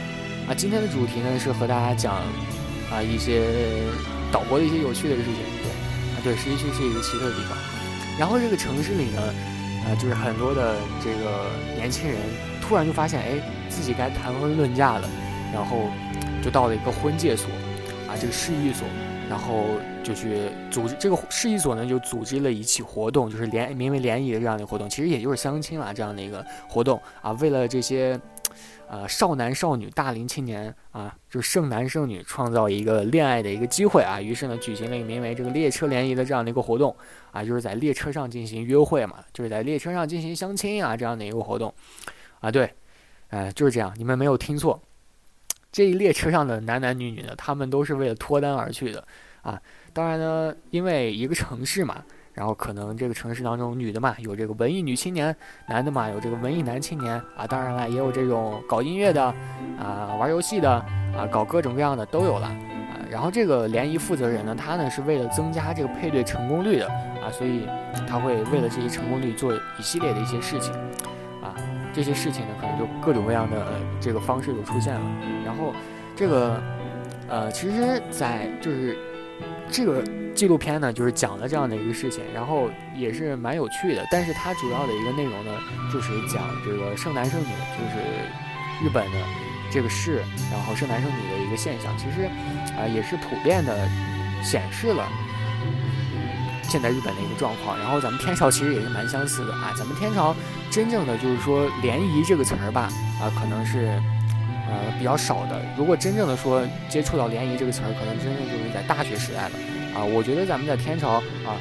[0.47, 0.53] 啊。
[0.53, 2.21] 今天的主题呢是和大家讲。
[2.93, 3.41] 啊，一些
[4.31, 5.71] 岛国的一些有趣的事情，对，
[6.13, 7.57] 啊，对，十一区是一个奇特的地方。
[8.19, 9.19] 然后这个城市里呢，
[9.83, 12.19] 啊，就是很多的这个年轻人
[12.61, 15.09] 突然就发现，哎，自己该谈婚论嫁了，
[15.51, 15.89] 然后
[16.43, 17.49] 就到了一个婚介所，
[18.07, 18.87] 啊，这个市役所，
[19.27, 19.65] 然后
[20.03, 28.19] 就去组织这个市役所呢，就组织了一起活动，就是联名为联谊的这样的活动，其实也就是相亲啦这样的一个活动啊，为了这些。
[28.87, 34.21] 呃，少男少女、大龄青年啊，就是剩男剩女，创造一个恋爱的一个机会啊。
[34.21, 36.95] 于是呢，举行了一个名为“这个列车联谊”的这样的一个活动
[37.31, 41.73] 啊，就是在列车上进行约会嘛，就是在列车上进行相亲啊，这样的一个活动
[42.39, 42.51] 啊。
[42.51, 42.71] 对，
[43.29, 44.79] 哎，就是这样，你们没有听错，
[45.71, 49.05] 这一列车上的男男女女呢，他们都是为了脱单而去的
[49.41, 49.61] 啊。
[49.93, 52.03] 当然呢，因为一个城市嘛。
[52.33, 55.35] 然后可能这个城市当中，女的嘛有这个文艺女青年，
[55.67, 57.45] 男的嘛有这个文艺男青年啊。
[57.47, 59.23] 当然了，也有这种搞音乐的，
[59.79, 60.71] 啊，玩游戏的，
[61.15, 62.55] 啊，搞各种各样的都有了啊。
[63.09, 67.67] 然后这个联谊负责人呢，他呢是为了增加这个配对成功率的啊，所以
[68.07, 70.73] 他会为了这些成功率做一系列的一些事情
[71.41, 71.53] 啊。
[71.93, 73.67] 这些事情呢，可能就各种各样的
[74.01, 75.01] 这个方式就出现了。
[75.45, 75.71] 然后
[76.15, 76.59] 这个
[77.29, 78.97] 呃，其实，在就是
[79.73, 80.01] 这个。
[80.33, 84.03] 纪录片呢，就是讲了这样的一个事情，然后也是蛮有趣的。
[84.09, 85.51] 但是它主要的一个内容呢，
[85.93, 89.17] 就是讲这个剩男剩女，就是日本的
[89.71, 91.95] 这个市，然后剩男剩女的一个现象。
[91.99, 92.27] 其实
[92.75, 93.87] 啊，也是普遍的
[94.43, 95.07] 显示了
[96.63, 97.77] 现在日本的一个状况。
[97.77, 99.71] 然后咱们天朝其实也是蛮相似的啊。
[99.77, 100.35] 咱们天朝
[100.71, 102.89] 真正的就是说“联谊”这个词儿吧，
[103.21, 104.01] 啊，可能是
[104.67, 105.61] 呃比较少的。
[105.77, 109.51] 如果真正的说接触到“联谊”这个词儿，可能真正就是在大学时代了。
[109.95, 111.53] 啊，我觉得咱们在天朝啊，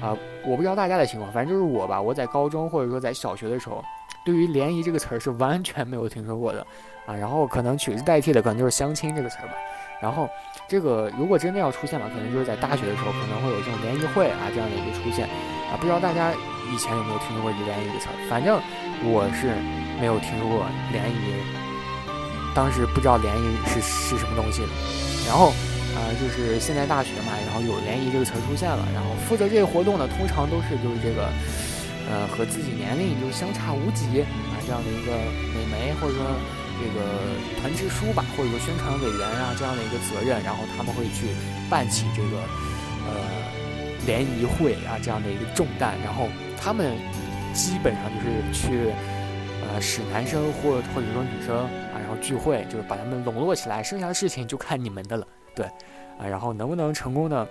[0.00, 2.00] 啊，我不知道大家的情况，反正就是我吧。
[2.00, 3.84] 我在高中或者说在小学的时候，
[4.24, 6.64] 对于联谊这个词儿是完全没有听说过的
[7.06, 7.14] 啊。
[7.14, 9.54] 然后可能取之代替的可能就是相亲这个词儿吧。
[10.00, 10.28] 然后
[10.68, 15.26] 这个如果真的要出现吧，可能就是在大学的时候可能会有这种联谊会啊这样的一个出现
[15.70, 15.78] 啊。
[15.80, 16.32] 不知道大家
[16.72, 18.14] 以前有没有听说过“联谊”这个词儿？
[18.30, 18.60] 反正
[19.02, 19.54] 我是
[20.00, 21.34] 没有听说过联谊，
[22.54, 24.62] 当时不知道联谊是是什么东西。
[25.26, 25.52] 然后。
[25.92, 31.28] 啊，就是现在大学嘛，然后有联谊这个词出现了，然后负责这个活动的通常都是就是这个，
[32.08, 35.12] 呃，和自己年龄就相差无几啊这样的一个
[35.52, 36.24] 美眉，或者说
[36.80, 37.04] 这个
[37.60, 41.28] 团支书吧，或者说宣传委员啊这样的一个责任，然后他们会去
[41.68, 42.40] 办起这个
[43.04, 43.12] 呃
[44.06, 46.96] 联谊会啊这样的一个重担，然后他们
[47.52, 48.88] 基本上就是去
[49.60, 51.68] 呃使男生或或者说女生
[52.20, 55.26] 聚会，就是把他们笼络起来，剩下的事情就看你们的了。
[55.54, 55.66] 对，
[56.18, 57.46] 啊，然后能不能成功的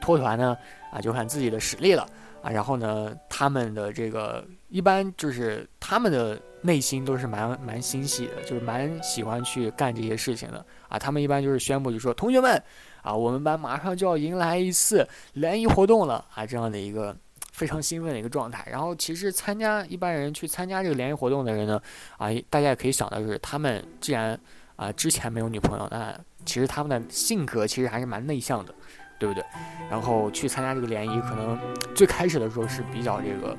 [0.00, 0.56] 脱团呢？
[0.92, 2.06] 啊，就看自己的实力了。
[2.40, 10.64] 啊，然后呢，他们的这个一般就是他们的内心都是蛮蛮欣喜的，就是蛮喜欢去干这些事情的。
[10.88, 12.62] 啊，他们一般就是宣布就说，同学们，
[13.02, 17.14] 啊，我们班马上就要迎来一次联谊活动了，啊，这样的一个
[17.58, 18.64] 非常兴奋的一个状态。
[18.70, 21.82] 然后其实参加一般人去参加这个联谊活动的人呢，
[22.16, 24.38] 啊，大家也可以想到，就是他们既然
[24.76, 26.16] 啊之前没有女朋友，那
[26.46, 28.72] 其实他们的性格其实还是蛮内向的。
[29.20, 29.44] 对不对？
[29.90, 31.58] 然后去参加这个联谊，可能
[31.92, 33.56] 最开始的时候是比较这个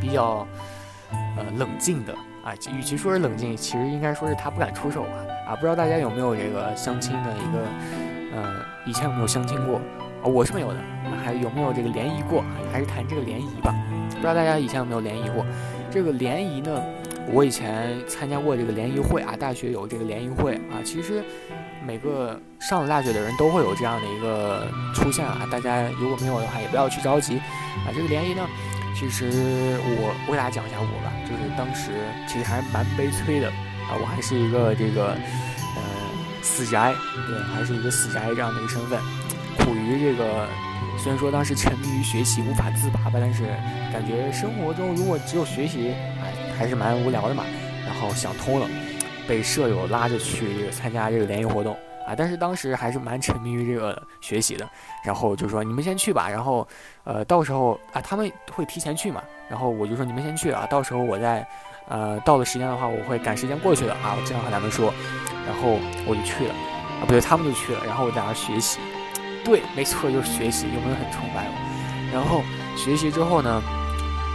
[0.00, 0.46] 比较
[1.36, 2.54] 呃冷静的啊。
[2.72, 5.10] 与其说是冷静，其实应该说是他不敢出手吧
[5.48, 5.56] 啊。
[5.56, 7.58] 不知道大家有没有这个相亲的一个
[8.32, 9.80] 呃，以前有没有相亲过
[10.24, 10.80] 我是没有的。
[11.24, 12.44] 还有没有这个联谊过？
[12.72, 13.74] 还是谈这个联谊吧。
[14.10, 15.44] 不知道大家以前有没有联谊过？
[15.90, 16.82] 这个联谊呢，
[17.32, 21.22] 我以前参加过这个联谊会啊，大学有这个联谊会啊，其实。
[21.86, 27.92] 每个上了大学的人都会有这样的一个出现啊，大家如果没有的话，也不要去着急啊。
[27.94, 28.40] 这个联谊呢，
[28.96, 31.90] 其实我我给大家讲一下我吧，就是当时
[32.26, 35.82] 其实还是蛮悲催的啊，我还是一个这个呃
[36.40, 36.94] 死宅，
[37.28, 38.98] 对，还是一个死宅这样的一个身份，
[39.84, 40.48] 于这个
[40.98, 43.44] 虽然说当时沉迷于学习无法自拔吧，但是
[43.92, 47.44] 感觉生活中如果只有学习，哎，还是蛮无聊的嘛，
[47.86, 48.66] 然后想通了。
[49.26, 51.74] 被舍友拉着去参加这个联谊活动
[52.06, 54.68] 啊，但是当时还是蛮沉迷于这个学习的，
[55.02, 56.68] 然后就说你们先去吧，然后
[57.04, 61.42] 呃到时候啊他们会提前去嘛，然后我就说你们先去啊，到时候我在
[61.88, 64.92] 呃到了时间的话我会赶时间过去的啊，我这样和他们说，
[65.46, 66.54] 然后我就去了
[67.00, 68.78] 啊，不对他们就去了，然后我在那学习，
[69.44, 71.54] 对，没错就是学习，有没有很崇拜我？
[72.12, 72.42] 然后
[72.76, 73.62] 学习之后呢，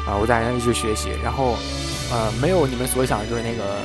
[0.08, 1.58] 啊我在那一直学习，然后
[2.12, 3.78] 呃没有你们所想就是那个。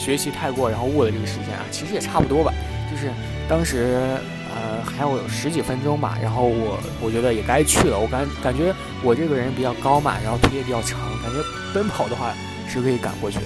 [0.00, 2.50] 学习太过，然后误了这个时间啊，其实也差不多吧。
[2.90, 3.12] 就是
[3.46, 4.18] 当时
[4.48, 7.98] 呃还有十几分钟吧，然后我我觉得也该去了。
[7.98, 11.36] 我感感觉我这个人比较高嘛，然后腿也比较长，感觉
[11.74, 12.32] 奔跑的话
[12.66, 13.44] 是可以赶过去的。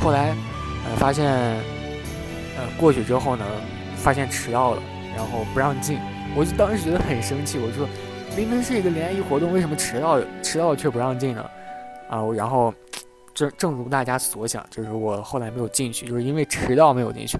[0.00, 0.34] 后来
[0.88, 1.26] 呃发现
[2.56, 3.44] 呃过去之后呢，
[3.94, 4.82] 发现迟到了，
[5.14, 5.98] 然后不让进，
[6.36, 7.58] 我就当时觉得很生气。
[7.58, 7.88] 我说
[8.36, 11.48] 明明是一个联谊活动，为什么迟到迟到却不让进呢？
[12.08, 12.72] 啊，然后。
[13.34, 17.36] 正正如大家所想，就是我后来没有进去，就是因为迟到没有进去。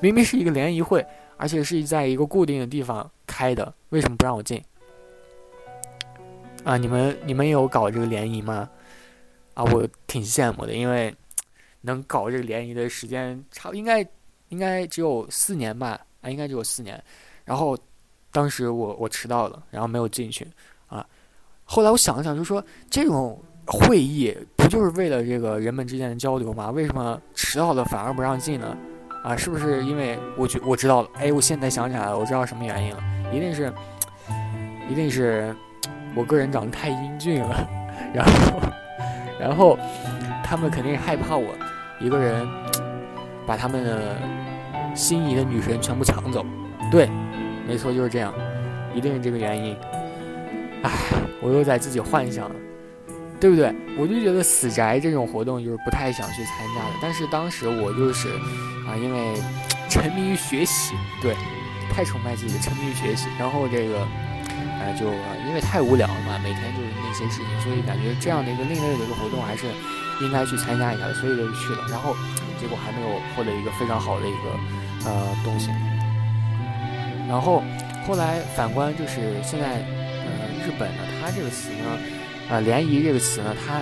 [0.00, 4.60] 明明是一个联谊会，而且是在一个固定的地方开的，为什么不让我进？
[6.64, 8.68] 啊，你们你们有搞这个联谊吗？
[9.54, 11.14] 啊，我挺羡慕的，因为
[11.80, 14.04] 能搞这个联谊的时间差应该
[14.48, 15.90] 应该只有四年吧？
[16.22, 17.00] 啊，应该只有四年。
[17.44, 17.78] 然后
[18.32, 20.46] 当时我我迟到了，然后没有进去
[20.88, 21.06] 啊。
[21.64, 23.40] 后来我想了想，就说这种。
[23.66, 26.70] 会议不就是为了这个人们之间的交流吗？
[26.72, 28.76] 为什么迟到了反而不让进呢？
[29.22, 31.08] 啊，是不是因为我觉我知道了？
[31.14, 33.00] 哎，我现在想起来了，我知道什么原因了，
[33.32, 33.72] 一定是，
[34.88, 35.54] 一定是
[36.16, 37.68] 我个人长得太英俊了，
[38.12, 38.60] 然后，
[39.38, 39.78] 然后
[40.42, 41.54] 他们肯定害怕我
[42.00, 42.44] 一个人
[43.46, 44.16] 把他们的
[44.96, 46.44] 心仪的女神全部抢走。
[46.90, 47.08] 对，
[47.66, 48.32] 没错，就是这样，
[48.94, 49.76] 一定是这个原因。
[50.82, 50.90] 唉，
[51.40, 52.54] 我又在自己幻想了。
[53.40, 53.74] 对不对？
[53.96, 56.90] 我就觉得死宅这种活动就是不太想去参加的。
[57.00, 58.28] 但是当时我就是
[58.86, 59.32] 啊，因为
[59.88, 60.92] 沉迷于学习，
[61.22, 61.34] 对，
[61.90, 63.28] 太崇拜自己，沉迷于学习。
[63.38, 64.00] 然后这个
[64.76, 65.06] 啊，就
[65.48, 69.64] 因为太无聊了嘛，每天就是那些事情，所以感觉这样的一个另类的一个活动还是
[70.20, 71.86] 应该去参加一下的，所以就去了。
[71.88, 72.14] 然后
[72.60, 75.70] 结果还没有获得一个非常好的一个呃东西。
[77.30, 77.62] 然后
[78.06, 81.98] 后来反观就是现在呃日本呢，它这个词呢。
[82.50, 83.80] 呃，联谊这个词呢，它，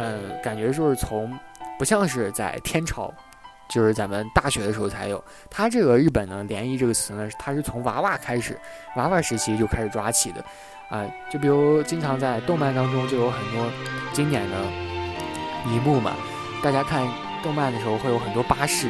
[0.00, 1.36] 呃，感觉就是从
[1.76, 3.12] 不像是在天朝，
[3.68, 5.20] 就是咱们大学的时候才有。
[5.50, 8.56] 它这个日本呢，联谊这个词呢，它是从娃娃开始，
[8.94, 10.44] 娃娃时期就开始抓起的。
[10.90, 13.68] 啊，就比如经常在动漫当中就有很多
[14.12, 14.56] 经典的
[15.66, 16.12] 一幕嘛。
[16.62, 17.04] 大家看
[17.42, 18.86] 动漫的时候会有很多巴士，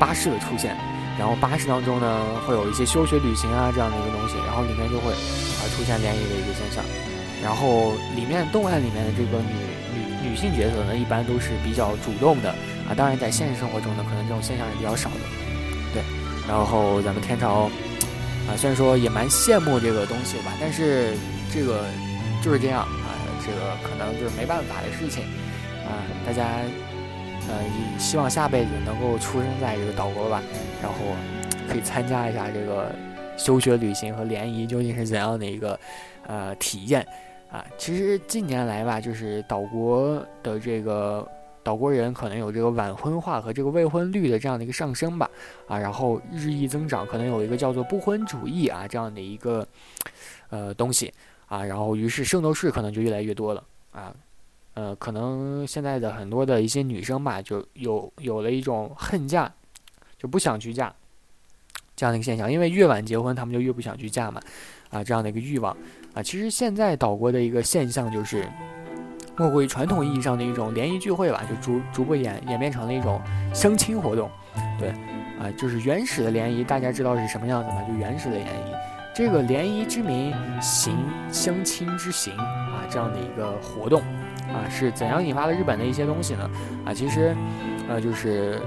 [0.00, 0.74] 巴士的出现，
[1.18, 6.84] 然后巴士当中呢会有一些休学旅行啊这样的一个东西，然后里面就会啊出现联谊的一个现象。
[7.42, 9.52] 然后里面动漫里面的这个女
[9.94, 12.50] 女女性角色呢，一般都是比较主动的
[12.88, 12.96] 啊。
[12.96, 15.20] 当然，在现实生活中呢，可能这种现象是比较少的。
[15.92, 16.02] 对，
[16.48, 17.70] 然后咱们天朝
[18.48, 21.14] 啊，虽然说也蛮羡慕这个东西吧，但是
[21.52, 21.84] 这个
[22.42, 23.14] 就是这样啊，
[23.44, 25.22] 这个可能就是没办法的事情
[25.84, 26.02] 啊。
[26.26, 26.48] 大家
[27.48, 30.42] 呃，希望下辈子能够出生在这个岛国吧，
[30.82, 30.98] 然后
[31.68, 32.92] 可以参加一下这个
[33.36, 35.78] 休学旅行和联谊究竟是怎样的一个
[36.26, 37.06] 呃体验。
[37.48, 41.26] 啊，其实近年来吧，就是岛国的这个
[41.62, 45.30] 岛国人可能有这个晚婚化和这个未婚率的这样的一个上升吧，
[45.68, 49.66] 啊，然后日益增长，可能有一个叫做不婚主义啊这样的一个
[50.50, 51.14] 呃东西
[51.46, 54.12] 啊，然后于是圣斗士可能就越来越多了啊，
[54.76, 59.50] 呃，可能现在的很多的一些女生吧，就有有了一种恨嫁，
[60.16, 60.94] 就不想去嫁
[61.96, 64.40] 这样的一个现象，因为越晚结婚，他们就越不想去嫁嘛，
[64.90, 65.76] 啊，这样的一个欲望
[66.14, 68.48] 啊，其实现在岛国的一个现象就是。
[69.38, 73.20] 莫过于传统意义上的一种联谊聚会吧，就逐逐步演演变成了一种
[73.52, 74.30] 相亲活动，
[74.78, 74.88] 对，
[75.38, 77.82] 啊，就是原始的联谊，大家知道是什么样子吗？
[77.86, 78.72] 就原始的联谊，
[79.14, 80.96] 这个联谊之名，行
[81.30, 82.34] 相亲之行，
[82.90, 84.00] 这样的一个活动，
[84.48, 86.50] 啊，是怎样引发了日本的一些东西呢？
[86.84, 87.36] 啊，其实，
[87.88, 88.60] 呃，就是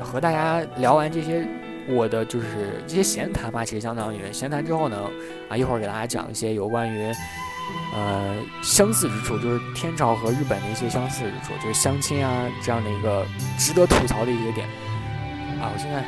[0.00, 1.46] 和大家聊完这些，
[1.88, 4.96] 我的就是这些闲谈吧，其实相当于闲谈之后呢，
[5.48, 7.12] 啊，一会儿给大家讲一些有关于。
[7.94, 13.24] 呃，相似之处就是天朝和日本的一些相似之处，就是相亲啊这样的一个
[13.58, 14.66] 值得吐槽的一个点
[15.60, 15.70] 啊。
[15.72, 16.04] 我现在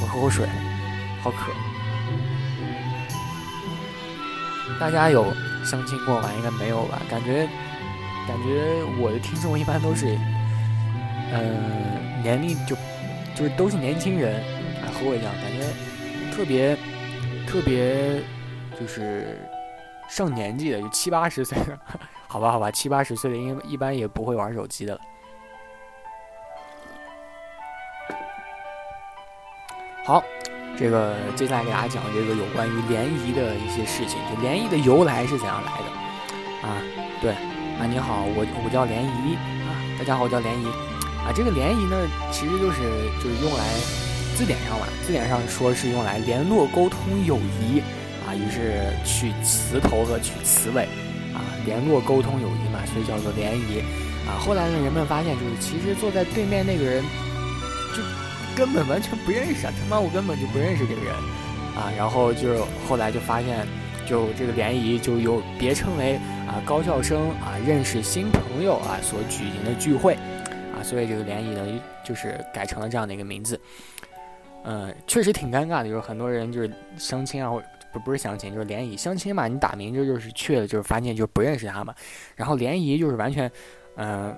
[0.00, 0.44] 我喝口水，
[1.22, 1.52] 好渴。
[4.80, 5.24] 大家有
[5.64, 6.30] 相亲过吗？
[6.36, 7.00] 应该没有吧？
[7.10, 7.48] 感觉
[8.26, 10.18] 感觉我的听众一般都是，
[11.32, 12.76] 嗯，年龄就
[13.34, 14.40] 就是都是年轻人
[14.82, 15.66] 啊，和我一样，感觉
[16.34, 16.76] 特别
[17.46, 18.22] 特别
[18.78, 19.38] 就是。
[20.06, 21.56] 上年纪的就七八十岁，
[22.28, 25.00] 好吧，好吧，七八十岁的应该一般也不会玩手机的。
[30.04, 30.22] 好，
[30.76, 36.82] 这个接下来给大家讲这个有关于联谊的一些事情，就联谊的由来是怎样来的啊？
[37.20, 37.30] 对，
[37.78, 39.34] 啊，你好，我我叫联谊
[39.66, 40.66] 啊，大家好，我叫联谊
[41.22, 41.32] 啊。
[41.34, 41.96] 这个联谊呢，
[42.32, 42.82] 其实就是
[43.22, 43.64] 就是用来
[44.36, 47.82] 字典上嘛，字典上说是用来联络、沟通、友谊。
[48.26, 50.88] 啊，于是取词头和取词尾，
[51.34, 53.84] 啊，联络沟通友谊嘛，所以叫做联谊。
[54.26, 57.04] 啊，后来呢，人们发现就是其实坐在对面那个人，
[58.56, 61.14] 根本完全不认识啊，他妈我根本就不认识这个人，
[61.76, 63.66] 啊，然后就是后来就发现，
[64.06, 70.14] 就这个联谊就有别称为啊高校生啊认识新朋友啊所举行的聚会，
[70.74, 73.60] 啊，所以这个联谊呢就是改成了这样的一个名字。
[74.64, 77.62] 嗯，确实挺尴尬的，就是很多人就是相亲啊或。
[77.92, 78.96] 不不是相亲，就是联谊。
[78.96, 81.94] 相亲嘛，你打名字就是去了，就是发现就不认识他嘛。
[82.34, 83.48] 然后联谊就是完全，
[83.94, 84.36] 嗯，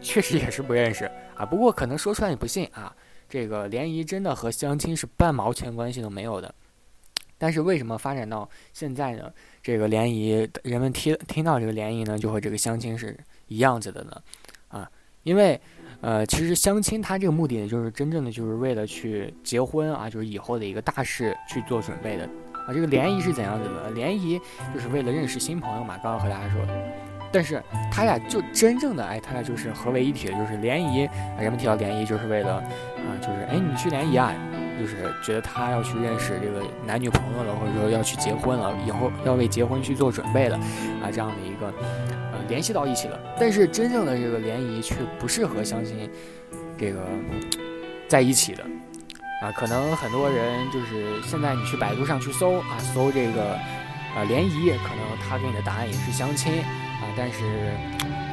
[0.00, 1.04] 确实也是不认识
[1.36, 1.44] 啊。
[1.44, 2.90] 不过可能说出来你不信啊，
[3.30, 6.54] 这个联谊真的和相亲是半毛钱关系都没有的。
[7.38, 9.32] 但是为什么发展到现在呢？
[9.62, 14.22] 这个联谊，人们听听到这个联谊呢，就和这个相亲是一样子的呢？
[14.68, 14.90] 啊，
[15.22, 15.58] 因为
[16.02, 22.24] 呃，其实相亲它这个目的呢，就是真正的就是为了去结婚啊，就是以后的一个大事去做准备的。
[22.66, 23.90] 啊，这个联谊是怎样子的？
[23.92, 24.38] 联谊
[24.74, 27.09] 就是为了认识新朋友嘛，刚刚和大家说。
[27.32, 27.62] 但是
[27.92, 31.08] 他俩就真正的哎，他俩就是合为一体的，就是联谊。
[31.38, 34.32] 人们提到联谊，就是为了啊，就是哎，你去联谊啊，
[34.78, 40.56] 就是觉得他要去认识这个男女朋友了，或者说要去结婚了，以后要为结婚去做准备了
[41.02, 41.66] 啊，这样的一个
[42.32, 43.18] 呃联系到一起了。
[43.38, 46.10] 但是真正的这个联谊却不适合相亲
[46.78, 47.00] 这个
[48.08, 48.64] 在一起的。
[49.42, 53.56] 啊，可能很多人就是现在你去百度上去搜啊，搜这个
[54.14, 56.62] 呃联谊，可能他给你的答案也是相亲，
[57.20, 57.76] 但是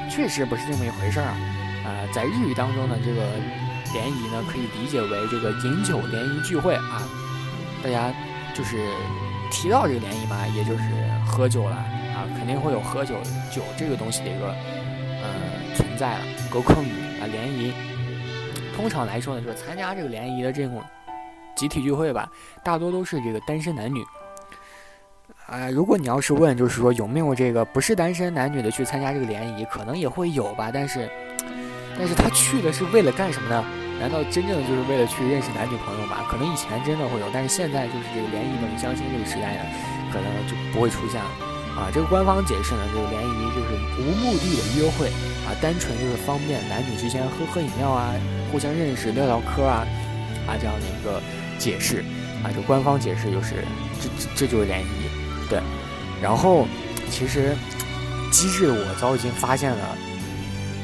[0.10, 1.36] 确实不是这么一回事儿啊。
[1.84, 3.22] 啊，在日语当中呢，这个
[3.92, 7.04] 联谊呢可以理解为这个饮酒联谊聚会啊，
[7.84, 8.14] 大家
[8.54, 8.78] 就是
[9.52, 10.84] 提到这个联谊嘛，也就是
[11.26, 13.16] 喝酒了啊，肯定会有喝酒
[13.52, 14.48] 酒这个东西的一个
[15.22, 16.24] 呃存在了。
[16.50, 17.74] 隔空语啊，联谊
[18.74, 20.82] 通常来说呢，就是参加这个联谊的这种。
[21.56, 22.30] 集体聚会吧，
[22.64, 24.06] 大多都是这个单身男女。
[25.48, 30.70] 啊，如果你要是问，就是说有没有这个不是单身男女的去参加这个联谊，可能也会有吧。
[30.74, 31.10] 但是，
[31.98, 33.64] 但是他去的是为了干什么呢？
[33.98, 36.18] 难道真正的就是为了去认识男女朋友吗？
[36.30, 39.64] 可能以前真的会有，但是现在就是这个联谊等于相亲这个时代呢，
[40.12, 41.32] 可能就不会出现了。
[41.80, 43.72] 啊，这个官方解释呢，这个联谊就是
[44.04, 45.08] 无目的的约会，
[45.48, 48.12] 啊，单纯就是方便男女之间喝喝饮料啊，
[48.52, 49.88] 互相认识、聊聊嗑啊，
[50.46, 51.24] 啊这样的一个。
[51.58, 52.06] 解释
[52.44, 53.56] 啊，这官方解释就是
[54.00, 55.10] 这这这就是联谊，
[55.50, 55.60] 对。
[56.22, 56.66] 然后
[57.10, 57.56] 其实
[58.32, 59.98] 机智的我早已经发现了，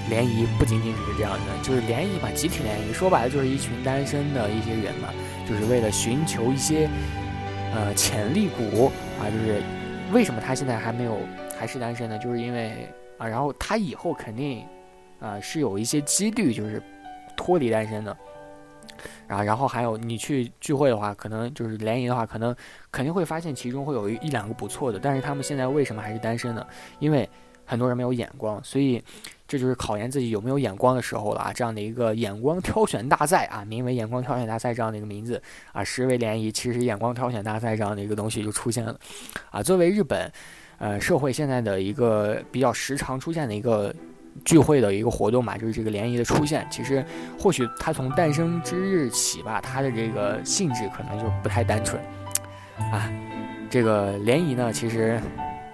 [0.09, 5.09] 联谊不仅仅只是这样的，就是联谊嘛，集体联谊，说白了就是一群单身的一些人嘛，
[5.47, 6.87] 就是为了寻求一些
[7.73, 9.61] 呃潜力股啊，就是
[10.11, 11.17] 为什么他现在还没有
[11.57, 12.17] 还是单身呢？
[12.17, 12.87] 就是因为
[13.17, 14.63] 啊，然后他以后肯定
[15.19, 16.81] 啊是有一些几率就是
[17.35, 18.15] 脱离单身的。
[19.27, 22.55] 啊，然后还有你去聚会的话，可能就是联谊的话，可能
[22.91, 24.99] 肯定会发现其中会有一一两个不错的。
[24.99, 26.65] 但是他们现在为什么还是单身呢？
[26.99, 27.27] 因为
[27.65, 29.01] 很多人没有眼光，所以
[29.47, 31.53] 这就是考验自己有没有眼光的时候了啊！
[31.53, 38.99] 这样的一个眼光挑选大赛啊，名为眼光挑选大赛这样的一个名字啊，实为联谊其实眼光挑选大赛这样的一个东西就出现了
[39.49, 39.63] 啊。
[39.63, 40.31] 作为日本
[40.77, 43.95] 呃社会现在的一个比较时常出现的一个。
[44.43, 46.67] 聚会的一个活动嘛，就是这个联谊的出现。
[46.69, 47.05] 其实，
[47.39, 52.01] 或许它从诞生之日起吧，它的这个性质可能就不太单纯
[52.91, 53.09] 啊。
[53.69, 55.19] 这个联谊呢，其实，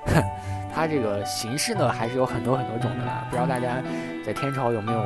[0.73, 3.25] 它这个形式呢，还是有很多很多种的啦。
[3.29, 3.81] 不知道大家
[4.25, 4.99] 在天朝有没有？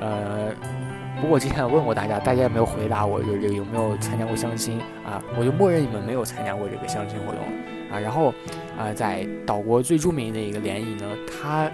[0.00, 0.52] 呃，
[1.20, 5.22] 不过之前问过大家，大家也没有回答我，就是这个有没有参加过相亲啊？
[5.38, 7.42] 我就默认你们没有参加过这个相亲活动
[7.92, 7.98] 啊。
[8.00, 8.32] 然后
[8.78, 11.70] 啊，在岛国最著名的一个联谊呢，它。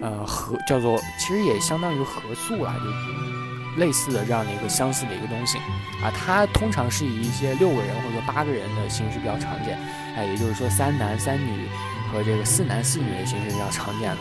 [0.00, 5.58] 呃，合叫做，其实也相当于合宿啦，就类似的这样的一个相似的一个东西
[6.02, 6.10] 啊。
[6.10, 9.78] 它通常是以一些六个人或者八个人的形式比较常见，
[10.16, 11.68] 哎，也就是说三男三女
[12.12, 14.18] 和这个四男四女的形式比较常见的。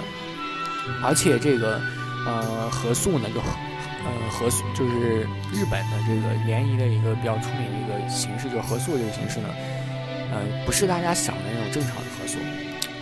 [1.04, 1.82] 而且这个
[2.26, 9.50] 呃合宿呢，就呃合宿就是日本的这个联谊的一个比较出名的一个形式，就合宿这个形式呢，
[10.32, 12.40] 呃，不是大家想的那种正常的合宿，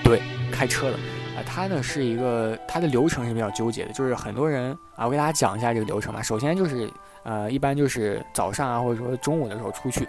[0.04, 0.22] 对，
[0.52, 1.00] 开车的。
[1.36, 6.22] 啊，它呢是一个，它的流程是比较纠结的，就是很多人啊，我给大家讲一下这个流程吧。
[6.22, 6.90] 首先就是，
[7.24, 10.08] 呃，一般就是早上啊，或者说中午的时候出去，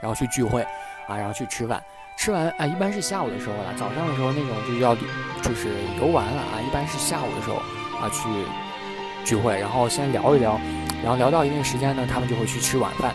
[0.00, 0.62] 然后去聚会，
[1.08, 1.82] 啊，然后去吃饭，
[2.16, 3.74] 吃完啊，一般是下午的时候了。
[3.76, 4.94] 早上的时候那种就要
[5.42, 5.68] 就是
[6.00, 7.56] 游玩了啊，一般是下午的时候
[7.98, 8.28] 啊去
[9.24, 10.60] 聚会，然后先聊一聊，
[11.02, 13.12] 然后聊到一定时间呢，他们就会去吃晚饭，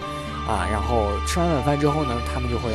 [0.48, 2.72] 啊，然后吃完晚饭之后呢，他们就会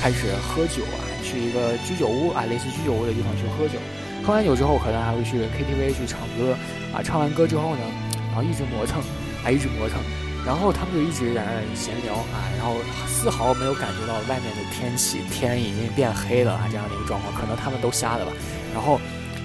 [0.00, 1.11] 开始喝酒啊。
[1.32, 3.78] 去一个居酒屋啊，类似居酒屋的地方去喝酒，
[4.22, 6.54] 喝完酒之后，可能还会去 KTV 去唱歌
[6.92, 7.00] 啊。
[7.02, 7.80] 唱完歌之后呢，
[8.28, 9.00] 然后一直磨蹭，
[9.42, 9.98] 啊，一直磨蹭，
[10.44, 12.76] 然后他们就一直在那闲聊啊，然后
[13.08, 18.32] 丝毫没有感觉到外面的天气，天已经变黑了啊，这样的一个状况，可能他们都瞎了吧。
[18.74, 19.00] 然后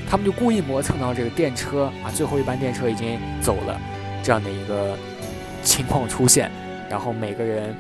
[0.10, 3.80] 他们就故意磨蹭到这个电车啊，最后一班电车已经走了，
[4.22, 4.98] 这样的一个
[5.64, 6.52] 情况出现，
[6.90, 7.74] 然后每个人。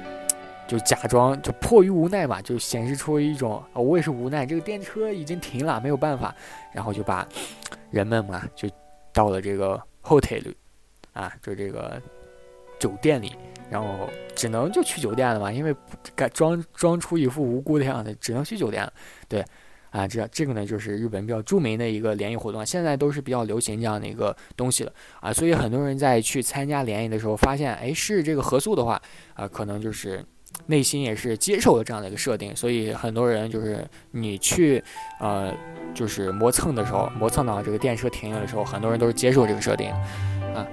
[0.67, 6.35] 就假装就迫于无奈嘛，就显示出一种啊，我也是无奈，这个电车已经停了，没有办法，
[6.73, 7.25] 然后就把
[7.89, 8.69] 人们嘛就
[9.13, 10.53] 到了这个 hotel
[11.13, 12.01] 啊，就这个
[12.79, 13.31] 酒店里，
[13.69, 15.73] 然后只能就去酒店了嘛，因为
[16.13, 18.91] 敢装装出一副无辜的样子，只能去酒店了。
[19.29, 19.45] 对，
[19.91, 24.91] 啊，这这个呢就是日本比较著名的一个联谊活动，现在都是比较流行这样的一个东西了
[25.21, 29.01] 啊，所以很多人在去参加联谊的时候，发现哎是这个合宿的话
[29.33, 30.21] 啊，可能就是。
[30.65, 34.83] 内心也是接受了这样的一个设定，所以很多人就是你去，
[35.19, 35.53] 呃，
[35.93, 39.91] 就是磨蹭的时候，磨蹭到这个电车停了的时候，很多人都是接受这个设定，
[40.55, 40.65] 啊。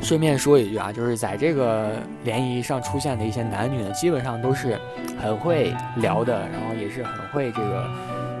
[0.00, 4.78] 顺便说一句啊，就是在这个联谊上出现的一些男女呢，基本上都是
[5.20, 7.90] 很会聊的，然后也是很会这个，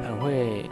[0.06, 0.68] 很会。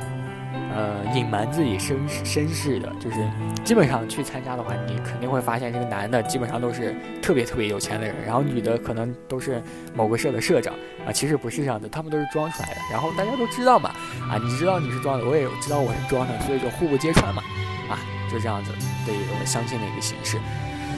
[0.75, 3.17] 呃，隐瞒自己身身世的，就是
[3.63, 9.63] 基本上去参加的话，你肯定会发现这个男的基本上都是特别特别有钱的人，然后女的可能都是
[9.95, 10.73] 某个社的社长
[11.07, 12.77] 啊，其实不是这样的，他们都是装出来的。
[12.91, 13.91] 然后大家都知道嘛，
[14.31, 17.43] 啊，你知道你是装的，我也知道我是装的，所以就互不揭穿嘛，
[17.91, 17.99] 啊，
[18.31, 18.73] 就这样子
[19.07, 20.39] 的一个相亲的一个形式。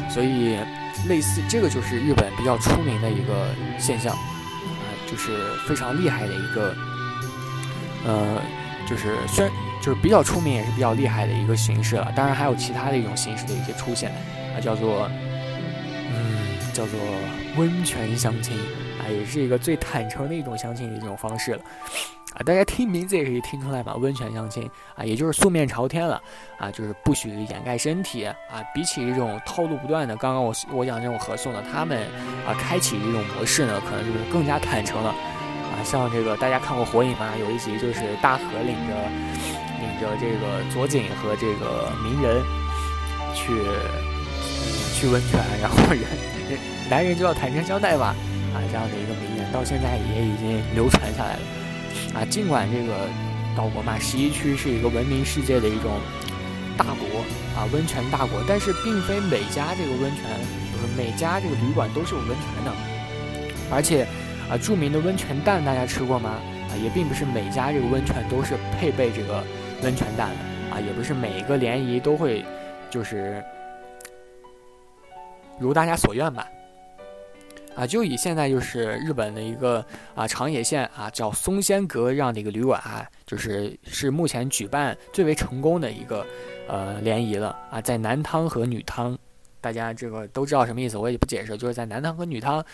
[0.08, 0.56] 所以
[1.08, 5.32] 类似这个就是日本比较出名的一个现象，啊，就是
[5.66, 6.74] 非常厉害的一个，
[8.06, 8.40] 呃。
[8.88, 12.12] 就是虽然就是比较出名，也是比较厉害的一个形式了。
[12.16, 14.10] 当然还有其他的一种形式的一些出现，
[14.56, 15.08] 啊，叫做
[16.12, 16.98] 嗯，叫做
[17.56, 18.56] 温泉相亲
[18.98, 21.60] 啊，也是一个最坦诚的一种相亲的一种方式了。
[22.34, 26.20] 啊，大家听名字也可以听出来嘛，温泉相亲啊，也就是素面朝天了
[26.58, 28.34] 啊，就是不许掩盖身体啊。
[28.74, 31.96] 比起这种套路不断的，刚刚我我讲这种合宿呢，他们
[32.44, 35.14] 啊开启这种模式呢，可能就是更加坦诚了。
[35.84, 37.28] 像这个大家看过《火影》吗？
[37.38, 38.94] 有一集就是大河领着
[39.78, 42.42] 领着这个佐井和这个鸣人
[43.34, 43.52] 去
[44.94, 46.02] 去温泉，然后人
[46.88, 48.16] 男人就要坦诚相待吧，
[48.54, 51.40] 啊，这样的一个名言到现在也已经流传下来了。
[52.14, 53.08] 啊，尽管这个
[53.54, 56.00] 岛国嘛，十一区是一个闻名世界的一种
[56.76, 57.20] 大国
[57.54, 60.24] 啊，温泉大国，但是并非每家这个温泉，
[60.72, 62.72] 不是每家这个旅馆都是有温泉的，
[63.70, 64.06] 而且。
[64.50, 66.40] 啊，著名的温泉蛋大家吃过吗？
[66.70, 69.42] 啊，也并不是每家这个温泉都是配备这个
[69.82, 72.44] 温泉蛋的啊，也不是每一个联谊都会
[72.90, 73.42] 就是
[75.58, 76.46] 如大家所愿吧。
[77.74, 79.84] 啊，就以现在就是日本的一个
[80.14, 86.24] 啊长野县啊叫松仙阁这样的一个旅馆啊，就是是目前举办最为成功的一个
[86.68, 89.18] 呃联谊了啊，在男汤和女汤，
[89.60, 92.64] 大家这个都知道什么意思，我也不解释，就是在男汤和女汤。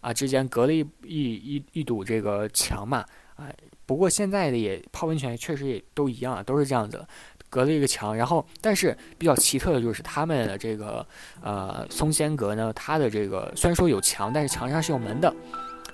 [0.00, 3.04] 啊，之间隔了一一一一堵这个墙嘛，
[3.36, 3.46] 啊，
[3.86, 7.06] 不过现在的也泡温泉确实也都一样啊，都是这样子，
[7.48, 8.16] 隔了一个墙。
[8.16, 11.06] 然后，但是比较奇特的就是他们的这个
[11.42, 15.32] 呃松仙阁呢，它的这个虽然说有墙，但是墙上是有门的。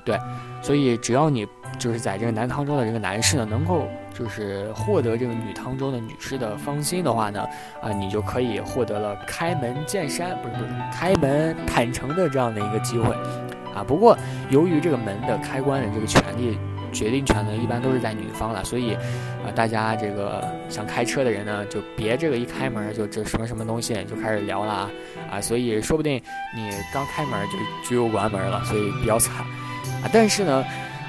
[0.04, 0.16] 对，
[0.62, 1.44] 所以只要你
[1.80, 7.44] 就是在这个男汤中的这个男士呢，能够就是获得这个女汤中的女士的芳心的话呢，
[7.82, 13.12] 啊，你就可以获得了开门见山，不是不是开门坦诚的这样的一个机会，
[13.77, 14.16] 啊，不过
[14.49, 16.59] 由于这个门的开关的这个权利
[16.93, 24.91] 决定权呢，一般都是在女方了，所以啊，大家这个想开车的人呢，就别这个一开门就这什么什么东西就开始聊了啊，
[25.33, 26.20] 啊，所以说不定
[26.55, 29.45] 你刚开门就就又关门了，所以比较惨。
[30.03, 30.64] 啊，但是呢，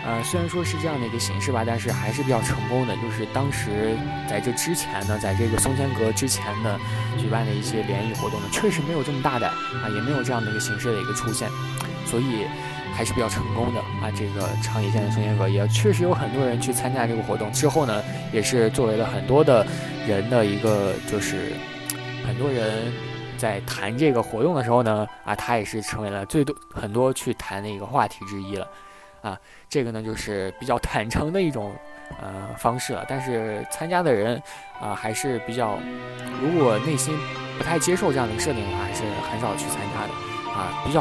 [0.05, 2.93] 呃，虽然说是这样的一个形式吧，但是还是比较成功的。
[2.97, 3.95] 就是当时
[4.29, 6.77] 在这之前呢，在这个松间阁之前呢
[7.17, 11.49] 举办的一些联谊活动呢，确实没有这么大胆啊，也没有这样的一个形式的一个出现，
[12.07, 12.47] 所以
[12.95, 14.09] 还是比较成功的啊。
[14.15, 18.01] 这个长野县的松仙阁也确实有很多人去参加这个活动，之后呢，
[18.33, 19.63] 也是作为了很多的
[20.07, 21.53] 人的一个，就是
[22.25, 22.91] 很多人。
[23.37, 28.67] 在谈这个活动的时候呢，啊，他也是成为了最多很多去谈的一个话题之一了，
[29.21, 29.37] 啊，
[29.69, 31.71] 这个呢就是比较坦诚的一种
[32.19, 33.05] 呃方式了。
[33.07, 34.41] 但是参加的人
[34.81, 35.77] 啊还是比较，
[36.41, 37.15] 如果内心
[37.59, 40.59] 不太接受这样的设定的话，还是很少去参加的。
[40.59, 40.99] 啊，比较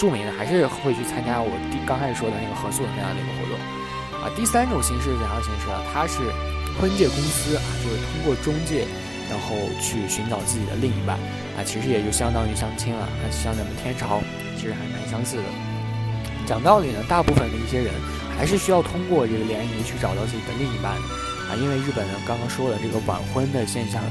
[0.00, 3.52] 著名的还是会去参加我第刚开始说的那个合宿的那样的一个活动。
[4.24, 5.84] 啊，第三种形式是怎样形式啊？
[5.92, 6.24] 它是
[6.80, 8.88] 婚介公司啊，就是通过中介。
[9.30, 11.14] 然后去寻找自己的另一半
[11.54, 14.20] 啊，其实也就相当于相亲了，啊，像咱们天朝
[14.58, 15.44] 其实还蛮相似的。
[16.44, 17.94] 讲道理呢，大部分的一些人
[18.36, 20.98] 还是需要通过这个联谊去找到自己的另一半
[21.46, 24.02] 啊，因为日本呢刚刚说了这个晚婚的现象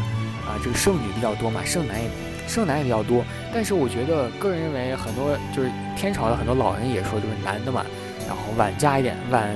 [0.47, 2.07] 啊，这个剩女比较多嘛，剩男也
[2.49, 3.23] 剩男也比较多。
[3.53, 7.85] 但是我觉得个人认为很多就是天朝的很多老人也说，就是男的嘛，
[8.27, 9.55] 然后晚嫁一点晚。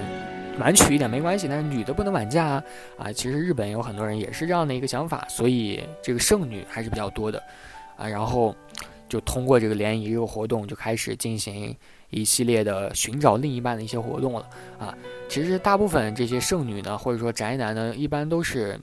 [0.59, 2.63] 晚娶一点没关系，但是女的不能晚嫁啊！
[2.99, 7.41] 啊，其实日本有很多人也是这样的一个想法，所以这个剩女还是比较多的，
[7.97, 8.55] 啊，然后
[9.09, 11.75] 就通过这个联谊这个活动就开始进行
[12.11, 14.95] 一系列的寻找另一半的一些活动了啊。
[15.27, 18.79] 其实大部分这些剩女呢，或者说宅男呢，一般都是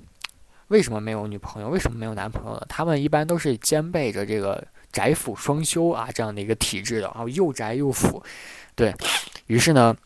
[0.70, 2.66] 为什么没有女朋友，为什么没有男朋友呢？
[2.68, 8.22] 他们一般都是兼备着这个宅腐双修啊这样的一个体质的啊，又宅又腐，
[8.74, 8.92] 对
[9.46, 9.96] 于是呢，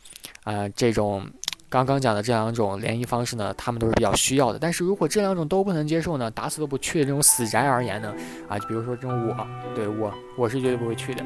[0.43, 1.27] 啊这种。
[1.71, 4.61] 刚刚讲的这两种联谊方式呢，他们都是比较需要的。
[4.61, 8.15] 但是如果这两种都不能接受呢，打死都不去的这种死宅而言呢，
[8.49, 11.25] 啊，就比如说这种我，对我，我是绝对不会去的，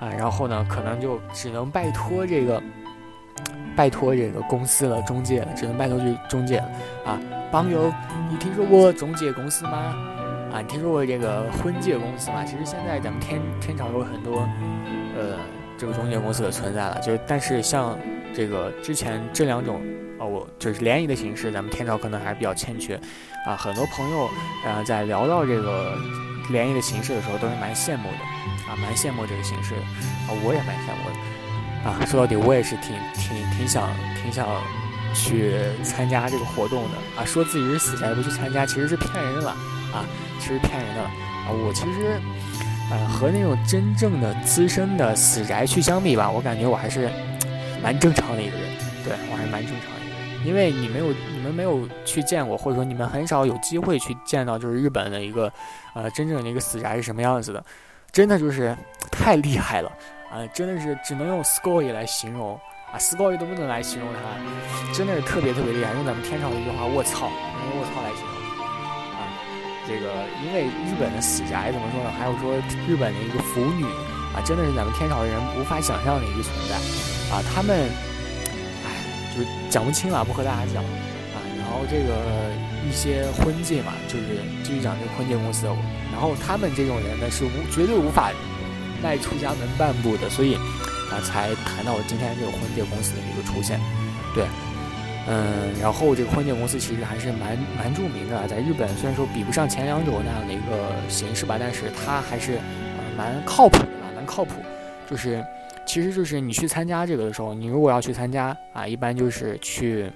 [0.00, 2.60] 啊，然后呢，可能就只能拜托这个，
[3.76, 6.68] 拜托这个公司了，中介了，只能拜托这中介了，
[7.04, 7.20] 啊，
[7.50, 7.92] 帮友，
[8.30, 9.94] 你听说过中介公司吗？
[10.52, 12.44] 啊，你听说过这个婚介公司吗？
[12.44, 14.48] 其实现在咱们天天朝有很多，
[15.16, 15.36] 呃，
[15.76, 17.98] 这个中介公司的存在了，就是但是像。
[18.34, 19.80] 这个之前这两种，
[20.18, 22.94] 哦，我就是联谊的形式，咱们天朝可能还是比较欠缺，
[23.46, 24.28] 啊，很多朋友，
[24.64, 25.96] 呃，在聊到这个
[26.50, 33.88] 联谊的形式的时候，都是蛮羡慕的，啊，蛮羡慕这个形式的，啊，我也蛮羡慕的，啊，说到底，我也是挺挺挺想
[34.22, 34.46] 挺想
[35.14, 39.50] 去参加这个活动的，啊，说自己是死宅不去参加，其实是骗人了，
[39.92, 40.04] 啊，
[40.38, 42.20] 其实骗人的，啊，我其实，
[42.90, 47.10] 呃，和那种真正的资深的死宅去相比吧，我感觉我还是。
[47.80, 48.68] 蛮正常的一个人，
[49.04, 55.52] 对我还是蛮正常的一个人，因为你没有，你们没有去见过，或者说你们很少有机会去见到，就是日本的一个，
[55.94, 57.64] 呃，真正的一个死宅是什么样子的，
[58.10, 58.76] 真的就是
[59.12, 59.88] 太厉害了
[60.28, 60.44] 啊！
[60.52, 62.58] 真的是只能用 score 来形容
[62.90, 64.20] 啊撕高一都不能来形容他，
[64.94, 65.92] 真的是特别特别厉害。
[65.92, 68.32] 用咱们天朝的一句话，卧槽，用卧槽来形容
[69.12, 69.28] 啊。
[69.86, 72.10] 这个因为日本的死宅怎么说呢？
[72.18, 73.84] 还有说日本的一个腐女
[74.32, 76.76] 啊，真的是咱们天朝的人无法想象的一个存在。
[77.28, 77.90] 啊，他们，
[78.86, 81.36] 哎，就是讲不清了，不和大家讲啊。
[81.58, 82.24] 然后这个
[82.88, 84.24] 一些婚介嘛，就是
[84.64, 85.66] 继续讲这个婚介公司。
[86.10, 88.32] 然后他们这种人呢，是无绝对无法
[89.02, 90.56] 迈出家门半步的，所以
[91.10, 93.80] 啊，才谈到今天这个婚介公司的一个出现。
[94.34, 94.46] 对，
[95.26, 104.54] 嗯，然后这个婚介公司其实还是蛮蛮著名的，在日本虽然说比不上前两种那样的一个形式吧，但是它还是呃蛮靠谱的，蛮靠谱，
[105.10, 105.44] 就是。
[105.86, 110.12] 其实就是你去参加这个的时候，你如果要去参加啊，一般就是去，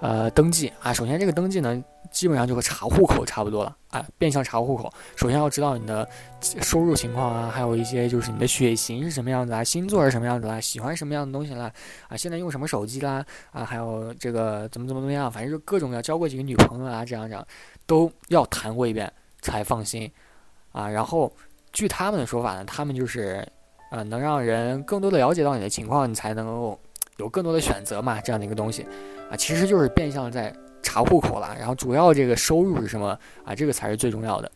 [0.00, 0.92] 呃，登记啊。
[0.92, 4.92] 首先这个登记呢，基本上就和查户口差不多了啊，变相查户口。
[5.16, 6.08] 首先要知道你的
[6.40, 11.70] 收入情况啊，还有一些就是你的血型是什么样子啊，星座是什么样子啊，喜欢什么样的东西啦
[12.08, 17.46] 啊，现在用什么手机啦啊，还有这个怎么怎么怎么样，反正就各种要交过几个女朋友啊，这样这样
[17.86, 20.10] 都要谈过一遍才放心
[20.72, 20.88] 啊。
[20.88, 21.32] 然后
[21.72, 23.46] 据他们的说法呢，他们就是。
[23.90, 26.78] 呃，能让人更多的了解到你的情况，你才能够
[27.18, 28.86] 有更多的选择嘛，这样的一个东西
[29.30, 31.54] 啊，其实就是变相在查户口了。
[31.58, 33.54] 然后主要这个收入是什么啊？
[33.54, 34.50] 这个才是最重要的。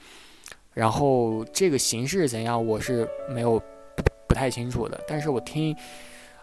[0.73, 3.61] 然后这个形式怎样，我是没有
[4.27, 4.99] 不太清楚的。
[5.07, 5.77] 但是我听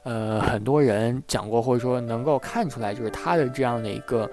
[0.03, 4.29] 呃很多人讲过，或者说能够看出来，就是他的这样的一个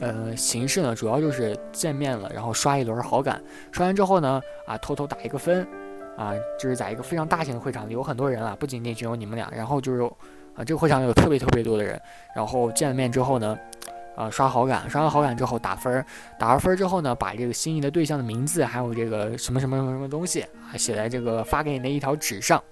[0.00, 5.66] 呃形式呢，主要就是见面了，然后刷一轮好感，刷完之后呢啊偷偷打一个分
[6.16, 10.08] 啊，就是在一个非常大型的会场里，有很多人啊，不仅仅只有你们俩，然后就是
[10.54, 12.00] 啊这个会场有特别特别多的人，
[12.34, 13.58] 然后见了面之后呢。
[14.16, 16.06] 啊，刷好感，刷完好感之后打分，
[16.38, 22.62] 打完分之后呢，把这个心仪的对象的名字，还有这个什么什么什么什么东西啊，写在这个发给你的一条纸上，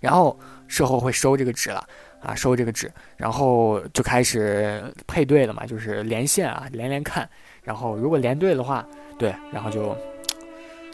[0.00, 0.34] 然后
[0.68, 1.86] 事后会收这个纸了
[2.22, 7.28] 啊，收这个纸，然后就开始配对了嘛，就是连线啊，连连看，
[7.62, 8.86] 然后如果连对的话，
[9.18, 9.94] 对，然后就，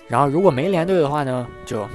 [0.09, 1.89] 然后如果没连对的话呢，就，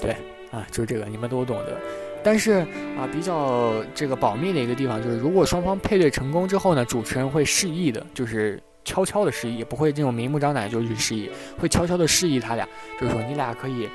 [0.00, 0.16] 对，
[0.50, 1.80] 啊，就是这个，你们都懂得。
[2.24, 2.52] 但是
[2.96, 12.68] 啊，比较这个保密的一个地方就是，如果双方配对成功之后呢，主持人会示意的，就是悄悄的示意，也不会这种明目张胆就去示意，会悄悄的示意他俩，
[13.00, 13.86] 就是说你俩可以，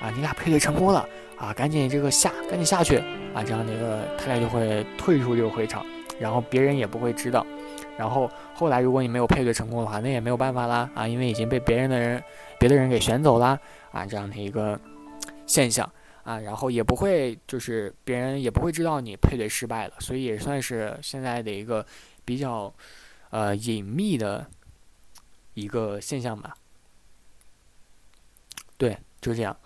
[0.00, 1.06] 啊，你俩配对成功了
[1.36, 2.96] 啊，赶紧这个下，赶紧下去
[3.34, 5.84] 啊，这样的一个他俩就会退出这个会场，
[6.18, 7.46] 然后别人也不会知道，
[7.98, 12.22] 然后后来如果你没有配对成功的话，那也没有办法啦啊，因为已经被别人的人，
[12.58, 13.58] 别的人给选走啦
[13.92, 14.78] 啊，这样的一个
[15.46, 15.86] 现象。
[16.26, 21.86] 啊，然后也不会，就是别人也不会知道你配对失败了，所以也算是现在的一个
[22.24, 22.74] 比较
[23.30, 24.44] 呃隐秘的
[25.54, 26.56] 一个现象吧。
[28.76, 29.56] 对，就这样。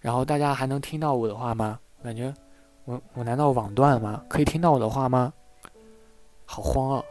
[0.00, 1.78] 然后大家还能听到我的话吗？
[2.02, 2.34] 感觉
[2.86, 4.24] 我我难道网断了吗？
[4.28, 5.32] 可以听到我的话吗？
[6.44, 7.04] 好慌啊！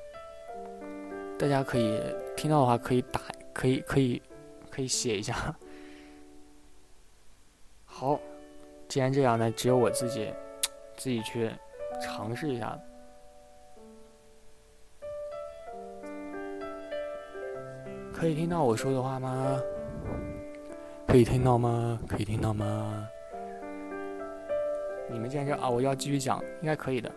[1.40, 2.02] 大家可以
[2.36, 3.22] 听到的话，可以打，
[3.54, 4.22] 可以可以
[4.70, 5.56] 可以写一下。
[7.86, 8.20] 好。
[8.90, 10.34] 既然这样，那只有我自己，
[10.98, 11.52] 自己去
[12.02, 12.78] 尝试一下。
[18.12, 19.62] 可以听到我说的话吗？
[21.08, 22.00] 可以听到吗？
[22.08, 23.08] 可以听到吗？
[25.08, 27.12] 你们既然这啊，我要继续讲，应该可以的。